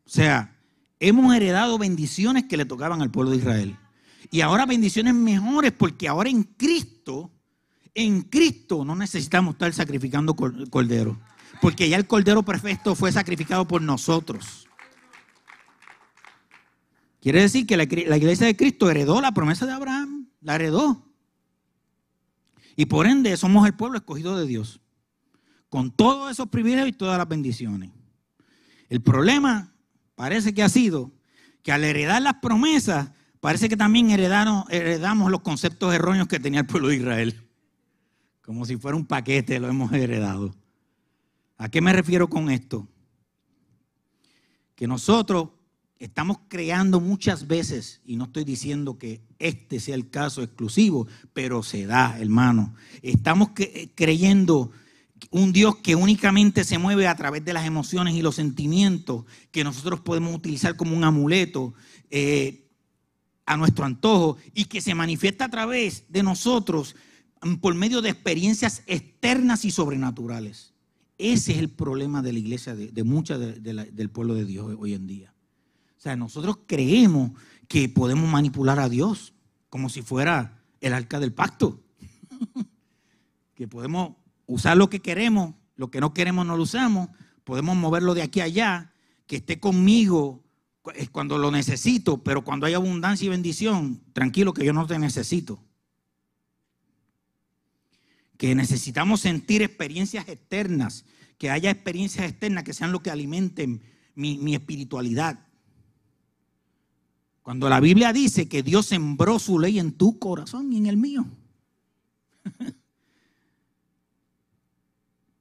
O 0.05 0.11
sea, 0.11 0.55
hemos 1.01 1.35
heredado 1.35 1.79
bendiciones 1.79 2.45
que 2.45 2.59
le 2.59 2.67
tocaban 2.67 3.01
al 3.01 3.11
pueblo 3.11 3.31
de 3.31 3.39
Israel. 3.39 3.79
Y 4.31 4.43
ahora 4.43 4.67
bendiciones 4.67 5.15
mejores 5.15 5.73
porque 5.73 6.07
ahora 6.07 6.29
en 6.29 6.43
Cristo, 6.43 7.33
en 7.95 8.21
Cristo 8.21 8.85
no 8.85 8.95
necesitamos 8.95 9.55
estar 9.55 9.73
sacrificando 9.73 10.37
cordero. 10.37 11.19
Porque 11.61 11.89
ya 11.89 11.97
el 11.97 12.07
cordero 12.07 12.43
perfecto 12.43 12.95
fue 12.95 13.13
sacrificado 13.13 13.67
por 13.67 13.83
nosotros. 13.83 14.69
Quiere 17.21 17.43
decir 17.43 17.67
que 17.67 17.77
la, 17.77 17.83
iglesia 17.83 18.47
de 18.47 18.57
Cristo 18.57 18.91
heredó 18.91 19.21
la 19.21 19.33
promesa 19.33 19.67
de 19.67 19.73
Abraham, 19.73 20.29
la 20.41 20.55
heredó. 20.55 21.05
Y 22.77 22.87
por 22.87 23.07
ende 23.07 23.37
somos 23.37 23.67
el 23.67 23.75
pueblo 23.75 23.99
escogido 23.99 24.37
de 24.37 24.47
Dios, 24.47 24.81
con 25.69 25.91
todos 25.91 26.31
esos 26.31 26.49
privilegios 26.49 26.89
y 26.89 26.93
todas 26.93 27.19
las 27.19 27.29
bendiciones. 27.29 27.91
El 28.89 29.03
problema 29.03 29.75
parece 30.15 30.55
que 30.55 30.63
ha 30.63 30.69
sido 30.69 31.13
que 31.63 31.73
al 31.73 31.83
heredar 31.83 32.23
las 32.23 32.35
promesas, 32.35 33.11
parece 33.41 33.69
que 33.69 33.77
también 33.77 34.11
heredamos 34.11 35.31
los 35.31 35.41
conceptos 35.41 35.93
erróneos 35.93 36.29
que 36.29 36.39
tenía 36.39 36.61
el 36.61 36.67
pueblo 36.67 36.89
de 36.89 36.97
Israel. 36.97 37.49
Como 38.43 38.65
si 38.65 38.77
fuera 38.77 38.97
un 38.97 39.05
paquete, 39.05 39.59
lo 39.59 39.69
hemos 39.69 39.93
heredado. 39.93 40.55
¿A 41.59 41.69
qué 41.69 41.81
me 41.81 41.93
refiero 41.93 42.31
con 42.31 42.51
esto? 42.51 42.89
Que 44.77 44.87
nosotros 44.87 45.49
estamos 45.99 46.39
creando 46.47 47.01
muchas 47.01 47.49
veces, 47.49 48.01
y 48.07 48.15
no 48.15 48.25
estoy 48.25 48.45
diciendo 48.45 48.97
que 48.97 49.21
este 49.41 49.81
sea 49.81 49.97
el 49.97 50.09
caso 50.09 50.43
exclusivo, 50.43 51.09
pero 51.33 51.65
se 51.65 51.87
da, 51.87 52.17
hermano. 52.21 52.75
Estamos 53.03 53.51
creyendo 53.97 54.71
un 55.31 55.53
Dios 55.53 55.77
que 55.77 55.97
únicamente 55.97 56.63
se 56.63 56.79
mueve 56.79 57.09
a 57.09 57.17
través 57.17 57.45
de 57.45 57.53
las 57.53 57.67
emociones 57.67 58.15
y 58.15 58.23
los 58.23 58.37
sentimientos 58.37 59.25
que 59.51 59.65
nosotros 59.65 60.01
podemos 60.01 60.33
utilizar 60.33 60.77
como 60.77 60.97
un 60.97 61.03
amuleto 61.03 61.75
eh, 62.09 62.69
a 63.47 63.57
nuestro 63.57 63.85
antojo 63.85 64.37
y 64.55 64.67
que 64.67 64.81
se 64.81 64.95
manifiesta 64.95 65.47
a 65.47 65.51
través 65.51 66.05
de 66.09 66.23
nosotros 66.23 66.95
mm, 67.43 67.57
por 67.57 67.75
medio 67.75 68.01
de 68.01 68.11
experiencias 68.11 68.85
externas 68.87 69.65
y 69.65 69.73
sobrenaturales. 69.73 70.78
Ese 71.19 71.53
es 71.53 71.59
el 71.59 71.69
problema 71.69 72.23
de 72.23 72.33
la 72.33 72.39
iglesia, 72.39 72.77
de, 72.77 73.05
mucha 73.05 73.37
del 73.37 74.11
pueblo 74.11 74.35
de 74.35 74.45
Dios 74.45 74.77
hoy 74.79 74.95
en 74.95 75.07
día. 75.09 75.35
O 75.97 76.01
sea, 76.01 76.15
nosotros 76.15 76.61
creemos 76.67 77.33
que 77.67 77.89
podemos 77.89 78.31
manipular 78.31 78.79
a 78.79 78.89
Dios 78.89 79.35
como 79.69 79.89
si 79.89 80.01
fuera 80.03 80.63
el 80.81 80.95
arca 80.95 81.19
del 81.19 81.33
pacto. 81.33 81.83
que 83.55 83.67
podemos 83.67 84.13
usar 84.47 84.77
lo 84.77 84.89
que 84.89 85.01
queremos, 85.01 85.55
lo 85.75 85.91
que 85.91 86.01
no 86.01 86.15
queremos 86.15 86.47
no 86.47 86.57
lo 86.57 86.63
usamos, 86.63 87.09
podemos 87.43 87.77
moverlo 87.77 88.15
de 88.15 88.23
aquí 88.23 88.41
a 88.41 88.45
allá, 88.45 88.93
que 89.27 89.37
esté 89.37 89.59
conmigo 89.59 90.45
cuando 91.11 91.37
lo 91.37 91.51
necesito, 91.51 92.23
pero 92.23 92.45
cuando 92.45 92.67
hay 92.67 92.75
abundancia 92.75 93.27
y 93.27 93.31
bendición, 93.31 94.01
tranquilo 94.13 94.55
que 94.55 94.65
yo 94.65 94.73
no 94.73 94.87
te 94.87 94.99
necesito. 94.99 95.63
Que 98.39 98.55
necesitamos 98.55 99.21
sentir 99.21 99.61
experiencias 99.61 100.27
externas, 100.27 101.05
que 101.37 101.51
haya 101.51 101.71
experiencias 101.71 102.31
externas 102.31 102.65
que 102.65 102.73
sean 102.73 102.93
lo 102.93 103.03
que 103.03 103.11
alimenten 103.11 103.83
mi, 104.15 104.39
mi 104.39 104.55
espiritualidad. 104.55 105.39
Cuando 107.43 107.69
la 107.69 107.81
Biblia 107.81 108.15
dice 108.15 108.49
que 108.49 108.63
Dios 108.63 108.87
sembró 108.87 109.39
su 109.39 109.59
ley 109.59 109.79
en 109.79 109.93
tu 109.93 110.19
corazón 110.19 110.73
y 110.73 110.79
en 110.79 110.87
el 110.87 110.97
mío. 110.97 111.27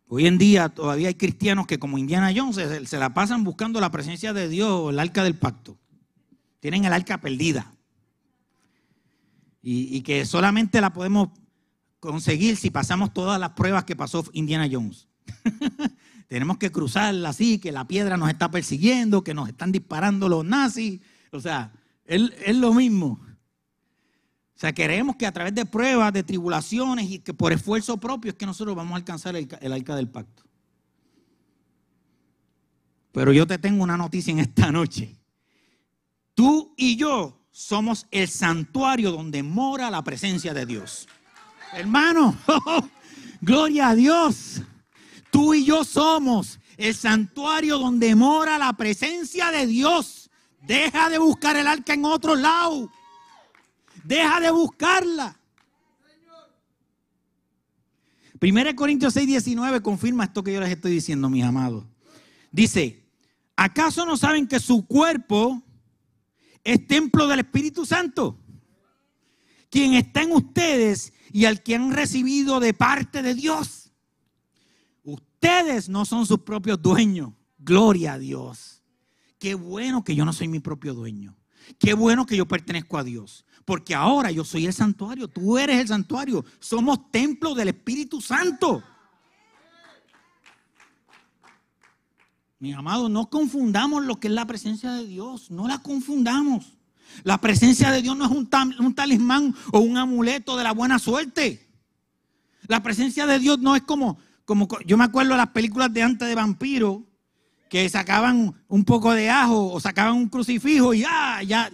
Hoy 0.09 0.25
en 0.25 0.37
día 0.37 0.69
todavía 0.69 1.09
hay 1.09 1.15
cristianos 1.15 1.67
que 1.67 1.79
como 1.79 1.97
Indiana 1.97 2.31
Jones 2.33 2.55
se, 2.55 2.97
la 2.97 3.13
pasan 3.13 3.43
buscando 3.43 3.81
la 3.81 3.91
presencia 3.91 4.31
de 4.31 4.47
Dios, 4.47 4.89
el 4.89 4.99
arca 4.99 5.23
del 5.23 5.35
pacto. 5.35 5.77
Tienen 6.61 6.85
el 6.85 6.93
arca 6.93 7.19
perdida. 7.19 7.73
Y, 9.61 9.99
que 10.01 10.25
solamente 10.25 10.79
la 10.79 10.93
podemos 10.93 11.27
conseguir 11.99 12.57
si 12.57 12.69
pasamos 12.69 13.13
todas 13.13 13.39
las 13.39 13.51
pruebas 13.51 13.83
que 13.83 13.95
pasó 13.95 14.23
Indiana 14.33 14.67
Jones. 14.71 15.07
Tenemos 16.27 16.57
que 16.57 16.71
cruzarla 16.71 17.29
así, 17.29 17.57
que 17.57 17.71
la 17.71 17.87
piedra 17.87 18.17
nos 18.17 18.29
está 18.29 18.51
persiguiendo, 18.51 19.23
que 19.23 19.33
nos 19.33 19.47
están 19.47 19.71
disparando 19.71 20.27
los 20.27 20.45
nazis. 20.45 20.99
O 21.31 21.39
sea, 21.39 21.71
es 22.05 22.55
lo 22.55 22.73
mismo. 22.73 23.19
O 24.57 24.59
sea, 24.59 24.73
queremos 24.73 25.15
que 25.15 25.27
a 25.27 25.31
través 25.31 25.53
de 25.53 25.67
pruebas, 25.67 26.11
de 26.11 26.23
tribulaciones 26.23 27.11
y 27.11 27.19
que 27.19 27.31
por 27.31 27.53
esfuerzo 27.53 27.97
propio 27.97 28.31
es 28.31 28.37
que 28.37 28.47
nosotros 28.47 28.75
vamos 28.75 28.93
a 28.93 28.95
alcanzar 28.95 29.35
el, 29.35 29.47
el 29.61 29.71
arca 29.71 29.95
del 29.95 30.09
pacto. 30.09 30.43
Pero 33.11 33.31
yo 33.31 33.45
te 33.45 33.59
tengo 33.59 33.83
una 33.83 33.97
noticia 33.97 34.31
en 34.31 34.39
esta 34.39 34.71
noche. 34.71 35.15
Tú 36.33 36.73
y 36.75 36.97
yo 36.97 37.45
somos 37.51 38.07
el 38.09 38.27
santuario 38.27 39.11
donde 39.11 39.43
mora 39.43 39.91
la 39.91 40.03
presencia 40.03 40.53
de 40.53 40.65
Dios. 40.65 41.07
Hermano, 41.73 42.37
gloria 43.41 43.89
a 43.89 43.95
Dios. 43.95 44.61
Tú 45.31 45.53
y 45.53 45.65
yo 45.65 45.83
somos 45.83 46.59
el 46.77 46.95
santuario 46.95 47.79
donde 47.79 48.15
mora 48.15 48.57
la 48.57 48.73
presencia 48.73 49.51
de 49.51 49.67
Dios. 49.67 50.29
Deja 50.61 51.09
de 51.09 51.17
buscar 51.17 51.55
el 51.55 51.67
arca 51.67 51.93
en 51.93 52.05
otro 52.05 52.35
lado. 52.35 52.91
Deja 54.03 54.39
de 54.39 54.51
buscarla. 54.51 55.37
1 58.39 58.75
Corintios 58.75 59.13
6, 59.13 59.27
19 59.27 59.81
confirma 59.81 60.25
esto 60.25 60.43
que 60.43 60.53
yo 60.53 60.59
les 60.59 60.69
estoy 60.69 60.91
diciendo, 60.91 61.29
mis 61.29 61.43
amados. 61.43 61.85
Dice, 62.51 63.03
¿acaso 63.55 64.05
no 64.05 64.15
saben 64.15 64.47
que 64.47 64.59
su 64.59 64.85
cuerpo 64.85 65.63
es 66.63 66.85
templo 66.85 67.27
del 67.27 67.39
Espíritu 67.39 67.85
Santo? 67.85 68.37
Quien 69.69 69.93
está 69.93 70.23
en 70.23 70.31
ustedes 70.31 71.13
y 71.31 71.45
al 71.45 71.63
que 71.63 71.75
han 71.75 71.91
recibido 71.91 72.59
de 72.59 72.73
parte 72.73 73.21
de 73.21 73.33
Dios. 73.33 73.91
Ustedes 75.03 75.89
no 75.89 76.05
son 76.05 76.25
sus 76.25 76.39
propios 76.39 76.81
dueños. 76.81 77.33
Gloria 77.57 78.13
a 78.13 78.19
Dios. 78.19 78.81
Qué 79.39 79.55
bueno 79.55 80.03
que 80.03 80.15
yo 80.15 80.25
no 80.25 80.33
soy 80.33 80.47
mi 80.47 80.59
propio 80.59 80.93
dueño. 80.93 81.37
Qué 81.79 81.93
bueno 81.93 82.25
que 82.25 82.37
yo 82.37 82.47
pertenezco 82.47 82.97
a 82.97 83.03
Dios 83.03 83.45
porque 83.67 83.93
ahora 83.93 84.31
yo 84.31 84.45
soy 84.45 84.65
el 84.65 84.71
santuario, 84.71 85.27
tú 85.27 85.57
eres 85.57 85.81
el 85.81 85.89
santuario, 85.89 86.45
somos 86.57 87.11
templo 87.11 87.53
del 87.53 87.67
Espíritu 87.67 88.21
Santo. 88.21 88.81
Mis 92.59 92.73
amados, 92.73 93.11
no 93.11 93.29
confundamos 93.29 94.05
lo 94.05 94.21
que 94.21 94.29
es 94.29 94.33
la 94.33 94.47
presencia 94.47 94.93
de 94.93 95.05
Dios, 95.05 95.51
no 95.51 95.67
la 95.67 95.79
confundamos. 95.79 96.76
La 97.23 97.39
presencia 97.39 97.91
de 97.91 98.01
Dios 98.01 98.15
no 98.17 98.25
es 98.25 98.31
un, 98.31 98.95
talismán 98.95 99.55
o 99.71 99.79
un 99.79 99.97
amuleto 99.97 100.55
de 100.57 100.63
la 100.63 100.71
buena 100.71 100.99
suerte. 100.99 101.67
La 102.67 102.83
presencia 102.83 103.25
de 103.25 103.39
Dios 103.39 103.59
no 103.59 103.75
es 103.75 103.81
como, 103.83 104.17
como 104.45 104.67
yo 104.85 104.97
me 104.97 105.05
acuerdo 105.05 105.31
de 105.31 105.37
las 105.37 105.49
películas 105.49 105.91
de 105.93 106.03
antes 106.03 106.27
de 106.27 106.35
vampiro, 106.35 107.03
que 107.69 107.87
sacaban 107.89 108.55
un 108.67 108.85
poco 108.85 109.13
de 109.13 109.29
ajo 109.29 109.71
o 109.71 109.79
sacaban 109.79 110.15
un 110.15 110.29
crucifijo 110.29 110.93
y 110.93 111.01
ya, 111.01 111.41
ya, 111.43 111.69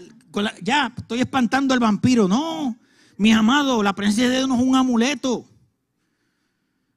ya 0.61 0.91
estoy 0.97 1.19
espantando 1.19 1.73
al 1.73 1.79
vampiro. 1.79 2.27
No, 2.27 2.77
mis 3.17 3.35
amados, 3.35 3.83
la 3.83 3.93
presencia 3.93 4.29
de 4.29 4.37
Dios 4.37 4.47
no 4.47 4.55
es 4.55 4.61
un 4.61 4.75
amuleto 4.75 5.45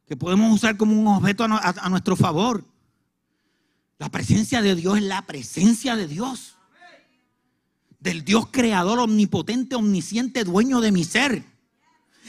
que 0.06 0.16
podemos 0.16 0.52
usar 0.54 0.76
como 0.76 0.98
un 0.98 1.06
objeto 1.08 1.44
a 1.44 1.88
nuestro 1.88 2.16
favor. 2.16 2.64
La 3.98 4.10
presencia 4.10 4.62
de 4.62 4.74
Dios 4.74 4.98
es 4.98 5.02
la 5.02 5.22
presencia 5.22 5.96
de 5.96 6.06
Dios. 6.06 6.55
Del 8.06 8.24
Dios 8.24 8.46
creador, 8.52 9.00
omnipotente, 9.00 9.74
omnisciente, 9.74 10.44
dueño 10.44 10.80
de 10.80 10.92
mi 10.92 11.02
ser. 11.02 11.42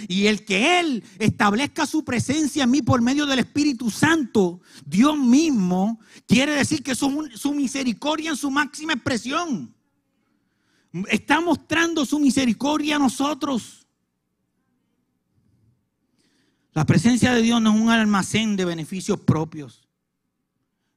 Y 0.07 0.25
el 0.25 0.43
que 0.43 0.79
Él 0.79 1.03
establezca 1.19 1.85
su 1.85 2.03
presencia 2.03 2.63
en 2.63 2.71
mí 2.71 2.81
por 2.81 2.99
medio 3.03 3.27
del 3.27 3.37
Espíritu 3.37 3.91
Santo, 3.91 4.59
Dios 4.87 5.15
mismo, 5.19 5.99
quiere 6.25 6.53
decir 6.53 6.81
que 6.81 6.95
su, 6.95 7.29
su 7.35 7.53
misericordia 7.53 8.31
en 8.31 8.37
su 8.37 8.49
máxima 8.49 8.93
expresión. 8.93 9.71
Está 11.09 11.41
mostrando 11.41 12.07
su 12.07 12.17
misericordia 12.17 12.95
a 12.95 12.99
nosotros. 12.99 13.85
La 16.73 16.87
presencia 16.87 17.35
de 17.35 17.43
Dios 17.43 17.61
no 17.61 17.75
es 17.75 17.79
un 17.79 17.89
almacén 17.91 18.55
de 18.55 18.65
beneficios 18.65 19.19
propios. 19.19 19.87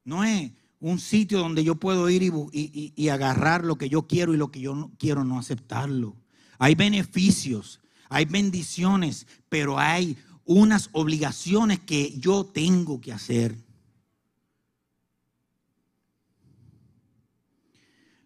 No 0.04 0.24
es 0.24 0.52
un 0.80 0.98
sitio 0.98 1.38
donde 1.38 1.62
yo 1.62 1.74
puedo 1.74 2.08
ir 2.08 2.22
y, 2.52 3.08
agarrar 3.08 3.64
lo 3.64 3.76
que 3.76 3.88
yo 3.88 4.06
quiero 4.06 4.32
y 4.34 4.38
lo 4.38 4.50
que 4.50 4.60
yo 4.60 4.74
no 4.74 4.90
quiero 4.98 5.24
no 5.24 5.38
aceptarlo. 5.38 6.16
Hay 6.58 6.74
beneficios, 6.74 7.80
hay 8.08 8.24
bendiciones, 8.24 9.26
pero 9.48 9.78
hay 9.78 10.16
unas 10.44 10.88
obligaciones 10.92 11.80
que 11.80 12.18
yo 12.18 12.44
tengo 12.46 13.00
que 13.00 13.12
hacer. 13.12 13.56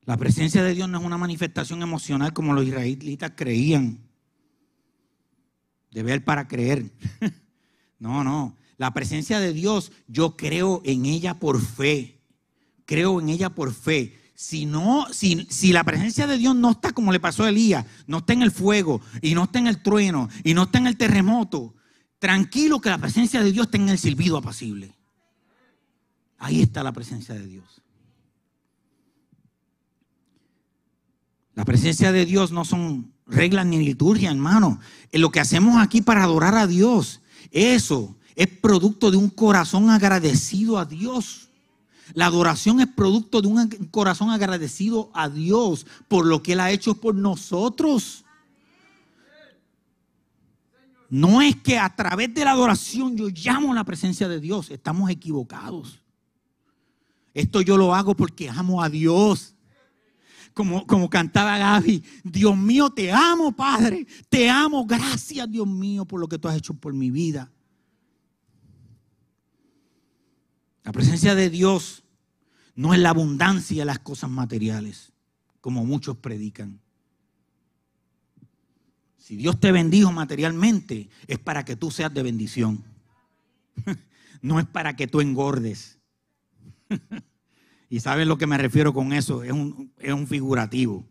La 0.04 0.16
presencia 0.16 0.62
de 0.62 0.74
Dios 0.74 0.88
no 0.88 0.98
es 0.98 1.04
una 1.04 1.18
manifestación 1.18 1.82
emocional 1.82 2.32
como 2.32 2.52
los 2.52 2.64
israelitas 2.64 3.32
creían. 3.34 3.98
De 5.90 6.02
ver 6.02 6.24
para 6.24 6.46
creer. 6.46 6.90
no, 7.98 8.22
no. 8.22 8.56
La 8.76 8.92
presencia 8.92 9.40
de 9.40 9.52
Dios, 9.52 9.92
yo 10.08 10.36
creo 10.36 10.82
en 10.84 11.06
ella 11.06 11.38
por 11.38 11.60
fe 11.60 12.14
creo 12.84 13.20
en 13.20 13.28
ella 13.28 13.50
por 13.50 13.72
fe. 13.72 14.18
Si 14.34 14.66
no, 14.66 15.06
si, 15.12 15.46
si, 15.48 15.72
la 15.72 15.84
presencia 15.84 16.26
de 16.26 16.38
Dios 16.38 16.56
no 16.56 16.72
está 16.72 16.92
como 16.92 17.12
le 17.12 17.20
pasó 17.20 17.44
a 17.44 17.50
Elías, 17.50 17.86
no 18.06 18.18
está 18.18 18.32
en 18.32 18.42
el 18.42 18.50
fuego, 18.50 19.00
y 19.22 19.34
no 19.34 19.44
está 19.44 19.60
en 19.60 19.68
el 19.68 19.80
trueno, 19.80 20.28
y 20.42 20.54
no 20.54 20.64
está 20.64 20.78
en 20.78 20.88
el 20.88 20.96
terremoto, 20.96 21.74
tranquilo 22.18 22.80
que 22.80 22.90
la 22.90 22.98
presencia 22.98 23.42
de 23.42 23.52
Dios 23.52 23.66
está 23.66 23.76
en 23.76 23.88
el 23.88 23.98
silbido 23.98 24.36
apacible. 24.36 24.96
Ahí 26.38 26.62
está 26.62 26.82
la 26.82 26.92
presencia 26.92 27.34
de 27.34 27.46
Dios. 27.46 27.82
La 31.54 31.64
presencia 31.64 32.10
de 32.10 32.26
Dios 32.26 32.50
no 32.50 32.64
son 32.64 33.12
reglas 33.26 33.66
ni 33.66 33.78
liturgia, 33.84 34.30
hermano. 34.30 34.80
En 35.12 35.20
lo 35.20 35.30
que 35.30 35.40
hacemos 35.40 35.80
aquí 35.80 36.02
para 36.02 36.24
adorar 36.24 36.56
a 36.56 36.66
Dios, 36.66 37.20
eso 37.50 38.16
es 38.34 38.48
producto 38.48 39.10
de 39.10 39.16
un 39.16 39.30
corazón 39.30 39.90
agradecido 39.90 40.78
a 40.78 40.84
Dios. 40.84 41.43
La 42.12 42.26
adoración 42.26 42.80
es 42.80 42.86
producto 42.86 43.40
de 43.40 43.48
un 43.48 43.68
corazón 43.90 44.30
agradecido 44.30 45.10
a 45.14 45.28
Dios 45.28 45.86
por 46.06 46.26
lo 46.26 46.42
que 46.42 46.52
Él 46.52 46.60
ha 46.60 46.70
hecho 46.70 46.94
por 46.94 47.14
nosotros. 47.14 48.24
No 51.08 51.40
es 51.40 51.56
que 51.56 51.78
a 51.78 51.94
través 51.94 52.34
de 52.34 52.44
la 52.44 52.50
adoración 52.50 53.16
yo 53.16 53.28
llamo 53.28 53.72
la 53.72 53.84
presencia 53.84 54.28
de 54.28 54.40
Dios. 54.40 54.70
Estamos 54.70 55.08
equivocados. 55.10 56.00
Esto 57.32 57.60
yo 57.60 57.76
lo 57.76 57.94
hago 57.94 58.14
porque 58.14 58.48
amo 58.48 58.82
a 58.82 58.88
Dios. 58.88 59.54
Como, 60.52 60.86
como 60.86 61.10
cantaba 61.10 61.58
Gaby, 61.58 62.04
Dios 62.22 62.56
mío, 62.56 62.90
te 62.90 63.10
amo, 63.10 63.50
Padre. 63.50 64.06
Te 64.28 64.48
amo. 64.48 64.86
Gracias, 64.86 65.50
Dios 65.50 65.66
mío, 65.66 66.04
por 66.04 66.20
lo 66.20 66.28
que 66.28 66.38
tú 66.38 66.48
has 66.48 66.56
hecho 66.56 66.74
por 66.74 66.92
mi 66.92 67.10
vida. 67.10 67.50
La 70.84 70.92
presencia 70.92 71.34
de 71.34 71.50
Dios 71.50 72.04
no 72.76 72.94
es 72.94 73.00
la 73.00 73.10
abundancia 73.10 73.82
de 73.82 73.86
las 73.86 73.98
cosas 73.98 74.30
materiales, 74.30 75.12
como 75.60 75.84
muchos 75.84 76.18
predican. 76.18 76.80
Si 79.16 79.36
Dios 79.36 79.58
te 79.58 79.72
bendijo 79.72 80.12
materialmente, 80.12 81.08
es 81.26 81.38
para 81.38 81.64
que 81.64 81.76
tú 81.76 81.90
seas 81.90 82.12
de 82.14 82.22
bendición. 82.22 82.84
No 84.42 84.60
es 84.60 84.66
para 84.66 84.94
que 84.94 85.06
tú 85.06 85.22
engordes. 85.22 85.98
Y 87.88 88.00
saben 88.00 88.28
lo 88.28 88.36
que 88.36 88.46
me 88.46 88.58
refiero 88.58 88.92
con 88.92 89.12
eso, 89.12 89.42
es 89.44 89.52
un, 89.52 89.92
es 89.98 90.12
un 90.12 90.26
figurativo. 90.26 90.96
O 90.96 91.06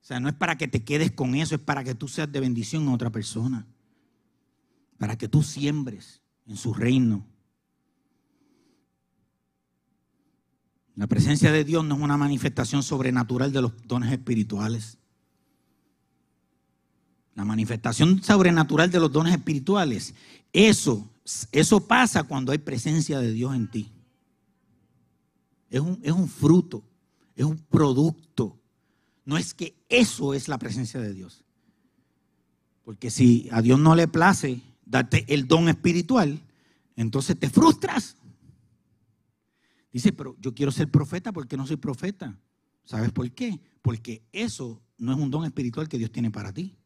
sea, 0.00 0.20
no 0.20 0.28
es 0.28 0.34
para 0.34 0.56
que 0.56 0.68
te 0.68 0.84
quedes 0.84 1.10
con 1.10 1.34
eso, 1.34 1.56
es 1.56 1.60
para 1.60 1.82
que 1.82 1.94
tú 1.94 2.06
seas 2.06 2.30
de 2.30 2.40
bendición 2.40 2.86
a 2.88 2.94
otra 2.94 3.10
persona. 3.10 3.66
Para 4.96 5.18
que 5.18 5.28
tú 5.28 5.42
siembres 5.42 6.22
en 6.46 6.56
su 6.56 6.72
reino. 6.72 7.26
La 10.98 11.06
presencia 11.06 11.52
de 11.52 11.62
Dios 11.62 11.84
no 11.84 11.94
es 11.94 12.00
una 12.00 12.16
manifestación 12.16 12.82
sobrenatural 12.82 13.52
de 13.52 13.62
los 13.62 13.72
dones 13.86 14.10
espirituales. 14.10 14.98
La 17.36 17.44
manifestación 17.44 18.20
sobrenatural 18.20 18.90
de 18.90 18.98
los 18.98 19.12
dones 19.12 19.32
espirituales, 19.32 20.12
eso, 20.52 21.08
eso 21.52 21.86
pasa 21.86 22.24
cuando 22.24 22.50
hay 22.50 22.58
presencia 22.58 23.20
de 23.20 23.30
Dios 23.30 23.54
en 23.54 23.70
ti. 23.70 23.92
Es 25.70 25.78
un, 25.78 26.00
es 26.02 26.10
un 26.10 26.28
fruto, 26.28 26.82
es 27.36 27.44
un 27.44 27.58
producto. 27.58 28.58
No 29.24 29.38
es 29.38 29.54
que 29.54 29.76
eso 29.88 30.34
es 30.34 30.48
la 30.48 30.58
presencia 30.58 30.98
de 30.98 31.14
Dios. 31.14 31.44
Porque 32.82 33.12
si 33.12 33.48
a 33.52 33.62
Dios 33.62 33.78
no 33.78 33.94
le 33.94 34.08
place 34.08 34.62
darte 34.84 35.24
el 35.32 35.46
don 35.46 35.68
espiritual, 35.68 36.40
entonces 36.96 37.38
te 37.38 37.48
frustras. 37.48 38.16
Dice, 39.92 40.12
pero 40.12 40.36
yo 40.38 40.54
quiero 40.54 40.70
ser 40.70 40.90
profeta 40.90 41.32
porque 41.32 41.56
no 41.56 41.66
soy 41.66 41.76
profeta. 41.76 42.38
¿Sabes 42.84 43.10
por 43.12 43.30
qué? 43.32 43.60
Porque 43.82 44.22
eso 44.32 44.82
no 44.98 45.12
es 45.12 45.18
un 45.18 45.30
don 45.30 45.44
espiritual 45.44 45.88
que 45.88 45.98
Dios 45.98 46.10
tiene 46.10 46.30
para 46.30 46.52
ti. 46.52 46.76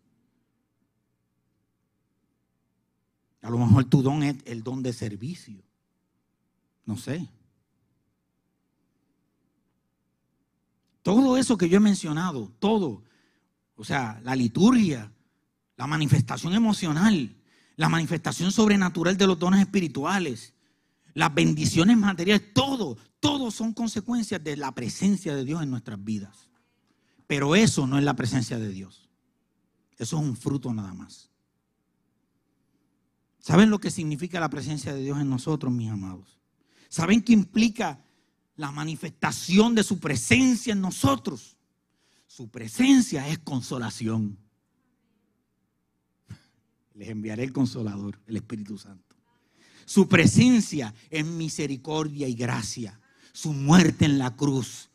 A 3.43 3.51
lo 3.51 3.59
mejor 3.59 3.85
tu 3.85 4.03
don 4.03 4.23
es 4.23 4.37
el 4.45 4.63
don 4.63 4.83
de 4.83 4.93
servicio. 4.93 5.63
No 6.85 6.97
sé. 6.97 7.29
Todo 11.03 11.37
eso 11.37 11.57
que 11.57 11.69
yo 11.69 11.79
he 11.79 11.81
mencionado, 11.81 12.53
todo, 12.61 13.03
o 13.75 13.85
sea, 13.85 14.21
la 14.23 14.37
liturgia, 14.37 15.13
la 15.77 15.89
manifestación 15.89 16.55
emocional, 16.55 17.35
la 17.75 17.89
manifestación 17.89 18.53
sobrenatural 18.53 19.17
de 19.17 19.27
los 19.27 19.39
dones 19.39 19.61
espirituales, 19.61 20.55
las 21.15 21.35
bendiciones 21.35 21.97
materiales, 21.97 22.55
todo, 22.55 22.97
todo 23.21 23.51
son 23.51 23.73
consecuencias 23.73 24.43
de 24.43 24.57
la 24.57 24.73
presencia 24.73 25.35
de 25.35 25.45
Dios 25.45 25.63
en 25.63 25.71
nuestras 25.71 26.03
vidas. 26.03 26.51
Pero 27.27 27.55
eso 27.55 27.87
no 27.87 27.99
es 27.99 28.05
la 28.05 28.17
presencia 28.17 28.59
de 28.59 28.69
Dios. 28.69 29.09
Eso 29.99 30.17
es 30.17 30.23
un 30.23 30.37
fruto 30.37 30.73
nada 30.73 30.93
más. 30.95 31.31
¿Saben 33.39 33.71
lo 33.71 33.81
que 33.81 33.91
significa 33.91 34.41
la 34.41 34.51
presencia 34.51 34.95
de 34.95 35.03
Dios 35.03 35.21
en 35.21 35.29
nosotros, 35.29 35.73
mis 35.73 35.91
amados? 35.91 36.39
¿Saben 36.89 37.23
qué 37.23 37.33
implica 37.33 38.05
la 38.57 38.71
manifestación 38.71 39.75
de 39.75 39.83
su 39.83 39.99
presencia 39.99 40.73
en 40.73 40.81
nosotros? 40.81 41.57
Su 42.27 42.49
presencia 42.51 43.29
es 43.29 43.39
consolación. 43.39 44.39
Les 46.95 47.09
enviaré 47.09 47.45
el 47.45 47.53
consolador, 47.53 48.21
el 48.27 48.37
Espíritu 48.37 48.79
Santo. 48.79 49.12
Su 49.85 50.09
presencia 50.09 50.95
es 51.11 51.25
misericordia 51.25 52.29
y 52.29 52.35
gracia. 52.35 52.99
Su 53.33 53.53
muerte 53.53 54.05
en 54.05 54.19
la 54.19 54.37
cruz, 54.37 54.91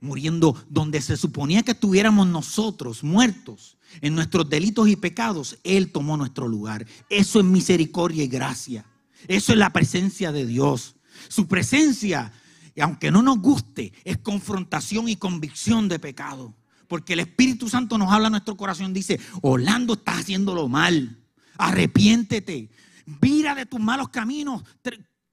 muriendo 0.00 0.56
donde 0.68 1.00
se 1.00 1.16
suponía 1.16 1.62
que 1.62 1.72
estuviéramos 1.72 2.26
nosotros 2.26 3.02
muertos 3.02 3.76
en 4.00 4.14
nuestros 4.14 4.48
delitos 4.48 4.88
y 4.88 4.96
pecados, 4.96 5.58
Él 5.64 5.90
tomó 5.90 6.16
nuestro 6.16 6.48
lugar. 6.48 6.86
Eso 7.08 7.40
es 7.40 7.44
misericordia 7.44 8.24
y 8.24 8.28
gracia. 8.28 8.84
Eso 9.28 9.52
es 9.52 9.58
la 9.58 9.72
presencia 9.72 10.32
de 10.32 10.46
Dios. 10.46 10.96
Su 11.28 11.46
presencia, 11.46 12.32
aunque 12.80 13.10
no 13.10 13.22
nos 13.22 13.38
guste, 13.38 13.92
es 14.04 14.18
confrontación 14.18 15.08
y 15.08 15.16
convicción 15.16 15.88
de 15.88 15.98
pecado. 15.98 16.54
Porque 16.88 17.12
el 17.12 17.20
Espíritu 17.20 17.68
Santo 17.68 17.98
nos 17.98 18.10
habla 18.10 18.28
en 18.28 18.32
nuestro 18.32 18.56
corazón, 18.56 18.92
dice, 18.92 19.20
Orlando 19.42 19.94
está 19.94 20.18
haciéndolo 20.18 20.68
mal. 20.68 21.18
Arrepiéntete. 21.56 22.70
Vira 23.18 23.54
de 23.54 23.66
tus 23.66 23.80
malos 23.80 24.10
caminos, 24.10 24.62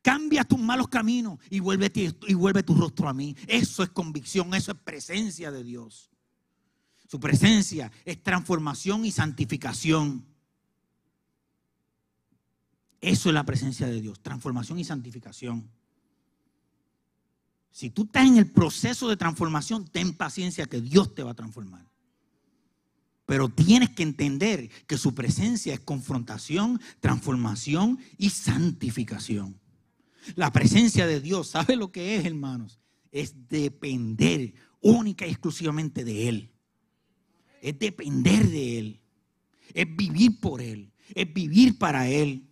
cambia 0.01 0.43
tus 0.43 0.59
malos 0.59 0.87
caminos 0.87 1.39
y 1.49 1.59
vuelve, 1.59 1.91
y 1.93 2.33
vuelve 2.33 2.63
tu 2.63 2.75
rostro 2.75 3.09
a 3.09 3.13
mí. 3.13 3.35
Eso 3.45 3.83
es 3.83 3.89
convicción, 3.89 4.53
eso 4.53 4.71
es 4.71 4.77
presencia 4.77 5.51
de 5.51 5.63
Dios. 5.63 6.09
Su 7.07 7.19
presencia 7.19 7.91
es 8.05 8.21
transformación 8.23 9.05
y 9.05 9.11
santificación. 9.11 10.25
Eso 12.99 13.29
es 13.29 13.33
la 13.33 13.45
presencia 13.45 13.87
de 13.87 14.01
Dios, 14.01 14.21
transformación 14.21 14.79
y 14.79 14.83
santificación. 14.83 15.69
Si 17.71 17.91
tú 17.91 18.03
estás 18.03 18.25
en 18.25 18.37
el 18.37 18.49
proceso 18.49 19.07
de 19.07 19.17
transformación, 19.17 19.85
ten 19.85 20.13
paciencia 20.13 20.65
que 20.65 20.81
Dios 20.81 21.13
te 21.13 21.21
va 21.21 21.31
a 21.31 21.35
transformar. 21.35 21.85
Pero 23.27 23.49
tienes 23.49 23.89
que 23.89 24.03
entender 24.03 24.69
que 24.87 24.97
su 24.97 25.13
presencia 25.13 25.73
es 25.73 25.81
confrontación, 25.81 26.79
transformación 27.01 27.99
y 28.17 28.29
santificación. 28.29 29.59
La 30.35 30.53
presencia 30.53 31.05
de 31.05 31.19
Dios, 31.19 31.49
¿sabe 31.49 31.75
lo 31.75 31.91
que 31.91 32.15
es, 32.15 32.25
hermanos? 32.25 32.79
Es 33.11 33.49
depender 33.49 34.53
única 34.79 35.27
y 35.27 35.31
exclusivamente 35.31 36.05
de 36.05 36.29
Él. 36.29 36.51
Es 37.61 37.77
depender 37.77 38.47
de 38.47 38.79
Él. 38.79 39.01
Es 39.73 39.93
vivir 39.93 40.39
por 40.39 40.61
Él. 40.61 40.93
Es 41.13 41.31
vivir 41.33 41.77
para 41.77 42.07
Él. 42.07 42.47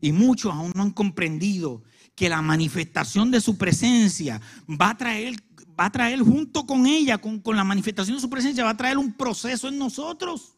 Y 0.00 0.12
muchos 0.12 0.50
aún 0.50 0.72
no 0.74 0.82
han 0.82 0.92
comprendido 0.92 1.82
que 2.14 2.30
la 2.30 2.40
manifestación 2.40 3.30
de 3.30 3.42
su 3.42 3.58
presencia 3.58 4.40
va 4.66 4.90
a 4.90 4.96
traer, 4.96 5.36
va 5.78 5.86
a 5.86 5.92
traer 5.92 6.20
junto 6.20 6.66
con 6.66 6.86
ella, 6.86 7.18
con, 7.18 7.42
la 7.44 7.64
manifestación 7.64 8.16
de 8.16 8.20
su 8.20 8.30
presencia, 8.30 8.64
va 8.64 8.70
a 8.70 8.76
traer 8.76 8.98
un 8.98 9.12
proceso 9.12 9.68
en 9.68 9.78
nosotros. 9.78 10.54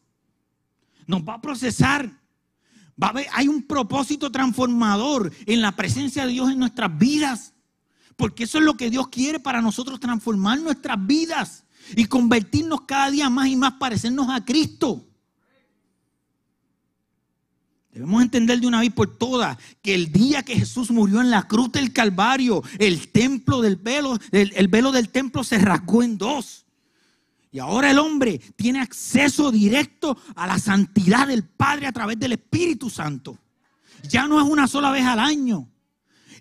Nos 1.07 1.21
va 1.21 1.35
a 1.35 1.41
procesar. 1.41 2.09
Va 3.01 3.07
a 3.07 3.13
hay 3.33 3.47
un 3.47 3.63
propósito 3.63 4.31
transformador 4.31 5.31
en 5.45 5.61
la 5.61 5.73
presencia 5.73 6.25
de 6.25 6.33
Dios 6.33 6.51
en 6.51 6.59
nuestras 6.59 6.97
vidas. 6.97 7.53
Porque 8.15 8.43
eso 8.43 8.57
es 8.57 8.63
lo 8.63 8.75
que 8.75 8.89
Dios 8.89 9.07
quiere 9.09 9.39
para 9.39 9.61
nosotros, 9.61 9.99
transformar 9.99 10.59
nuestras 10.59 11.05
vidas 11.05 11.63
y 11.95 12.05
convertirnos 12.05 12.81
cada 12.81 13.09
día 13.09 13.29
más 13.29 13.47
y 13.47 13.55
más, 13.55 13.73
parecernos 13.73 14.29
a 14.29 14.43
Cristo. 14.43 15.08
Debemos 17.91 18.21
entender 18.21 18.59
de 18.59 18.67
una 18.67 18.81
vez 18.81 18.91
por 18.91 19.17
todas 19.17 19.57
que 19.81 19.95
el 19.95 20.11
día 20.11 20.43
que 20.43 20.55
Jesús 20.55 20.91
murió 20.91 21.21
en 21.21 21.31
la 21.31 21.47
cruz 21.47 21.71
del 21.71 21.91
Calvario, 21.91 22.63
el 22.77 23.09
templo 23.09 23.61
del 23.61 23.77
velo, 23.77 24.17
el, 24.31 24.67
velo 24.67 24.91
del 24.91 25.09
templo 25.09 25.43
se 25.43 25.57
rasgó 25.57 26.03
en 26.03 26.17
dos. 26.17 26.65
Y 27.51 27.57
ahora 27.57 27.89
el 27.89 27.97
hombre 27.97 28.37
tiene 28.55 28.79
acceso 28.79 29.51
directo 29.51 30.15
a 30.35 30.45
la 30.45 30.59
santidad 30.59 31.27
del 31.27 31.43
Padre 31.43 31.87
a 31.87 31.91
través 31.91 32.19
del 32.19 32.33
Espíritu 32.33 32.91
Santo. 32.91 33.39
Ya 34.07 34.27
no 34.27 34.39
es 34.39 34.47
una 34.47 34.67
sola 34.67 34.91
vez 34.91 35.05
al 35.05 35.19
año. 35.19 35.67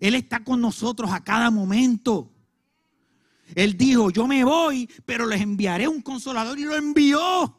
Él 0.01 0.15
está 0.15 0.45
con 0.45 0.61
nosotros 0.61 1.11
a 1.11 1.25
cada 1.25 1.51
momento. 1.51 2.31
Él 3.55 3.77
dijo, 3.79 4.11
yo 4.11 4.27
me 4.27 4.45
voy, 4.45 4.89
pero 5.07 5.27
les 5.27 5.41
enviaré 5.41 5.89
un 5.89 6.03
consolador 6.03 6.59
y 6.59 6.65
lo 6.65 6.77
envió. 6.77 7.58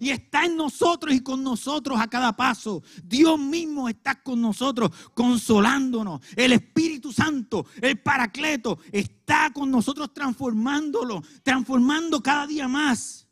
Y 0.00 0.10
está 0.10 0.44
en 0.44 0.56
nosotros 0.56 1.14
y 1.14 1.20
con 1.20 1.42
nosotros 1.42 2.00
a 2.00 2.08
cada 2.08 2.34
paso. 2.36 2.82
Dios 3.02 3.38
mismo 3.38 3.88
está 3.88 4.22
con 4.22 4.40
nosotros, 4.40 4.90
consolándonos. 5.14 6.20
El 6.36 6.52
Espíritu 6.52 7.12
Santo, 7.12 7.66
el 7.80 8.00
Paracleto, 8.00 8.78
está 8.92 9.52
con 9.52 9.70
nosotros 9.70 10.12
transformándolo, 10.12 11.22
transformando 11.42 12.22
cada 12.22 12.46
día 12.46 12.68
más. 12.68 13.26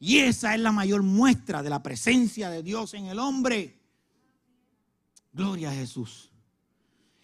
Y 0.00 0.18
esa 0.18 0.54
es 0.54 0.60
la 0.60 0.72
mayor 0.72 1.02
muestra 1.02 1.62
de 1.62 1.70
la 1.70 1.82
presencia 1.82 2.50
de 2.50 2.62
Dios 2.62 2.94
en 2.94 3.06
el 3.06 3.18
hombre. 3.18 3.80
Gloria 5.32 5.70
a 5.70 5.74
Jesús. 5.74 6.30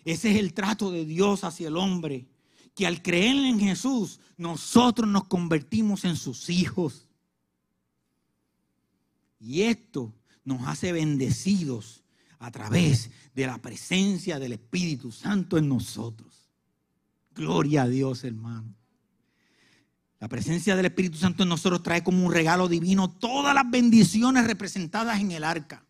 Ese 0.05 0.33
es 0.33 0.37
el 0.37 0.55
trato 0.55 0.90
de 0.90 1.05
Dios 1.05 1.44
hacia 1.44 1.68
el 1.68 1.77
hombre. 1.77 2.29
Que 2.74 2.87
al 2.87 3.03
creer 3.03 3.37
en 3.37 3.61
Jesús, 3.61 4.18
nosotros 4.37 5.09
nos 5.09 5.24
convertimos 5.24 6.05
en 6.05 6.16
sus 6.16 6.50
hijos. 6.50 7.03
Y 9.44 9.62
esto 9.62 10.14
nos 10.42 10.66
hace 10.66 10.90
bendecidos 10.92 12.02
a 12.38 12.50
través 12.50 13.11
de 13.35 13.46
la 13.46 13.59
presencia 13.59 14.38
del 14.38 14.54
Espíritu 14.54 15.12
Santo 15.12 15.59
en 15.59 15.68
nosotros. 15.68 16.48
Gloria 17.35 17.83
a 17.83 17.88
Dios, 17.88 18.24
hermano. 18.24 18.74
La 20.18 20.28
presencia 20.28 20.74
del 20.76 20.87
Espíritu 20.87 21.18
Santo 21.18 21.42
en 21.42 21.50
nosotros 21.50 21.83
trae 21.83 22.02
como 22.02 22.24
un 22.24 22.33
regalo 22.33 22.68
divino 22.68 23.11
todas 23.11 23.54
las 23.54 23.70
bendiciones 23.70 24.46
representadas 24.46 25.20
en 25.20 25.33
el 25.33 25.44
arca. 25.44 25.85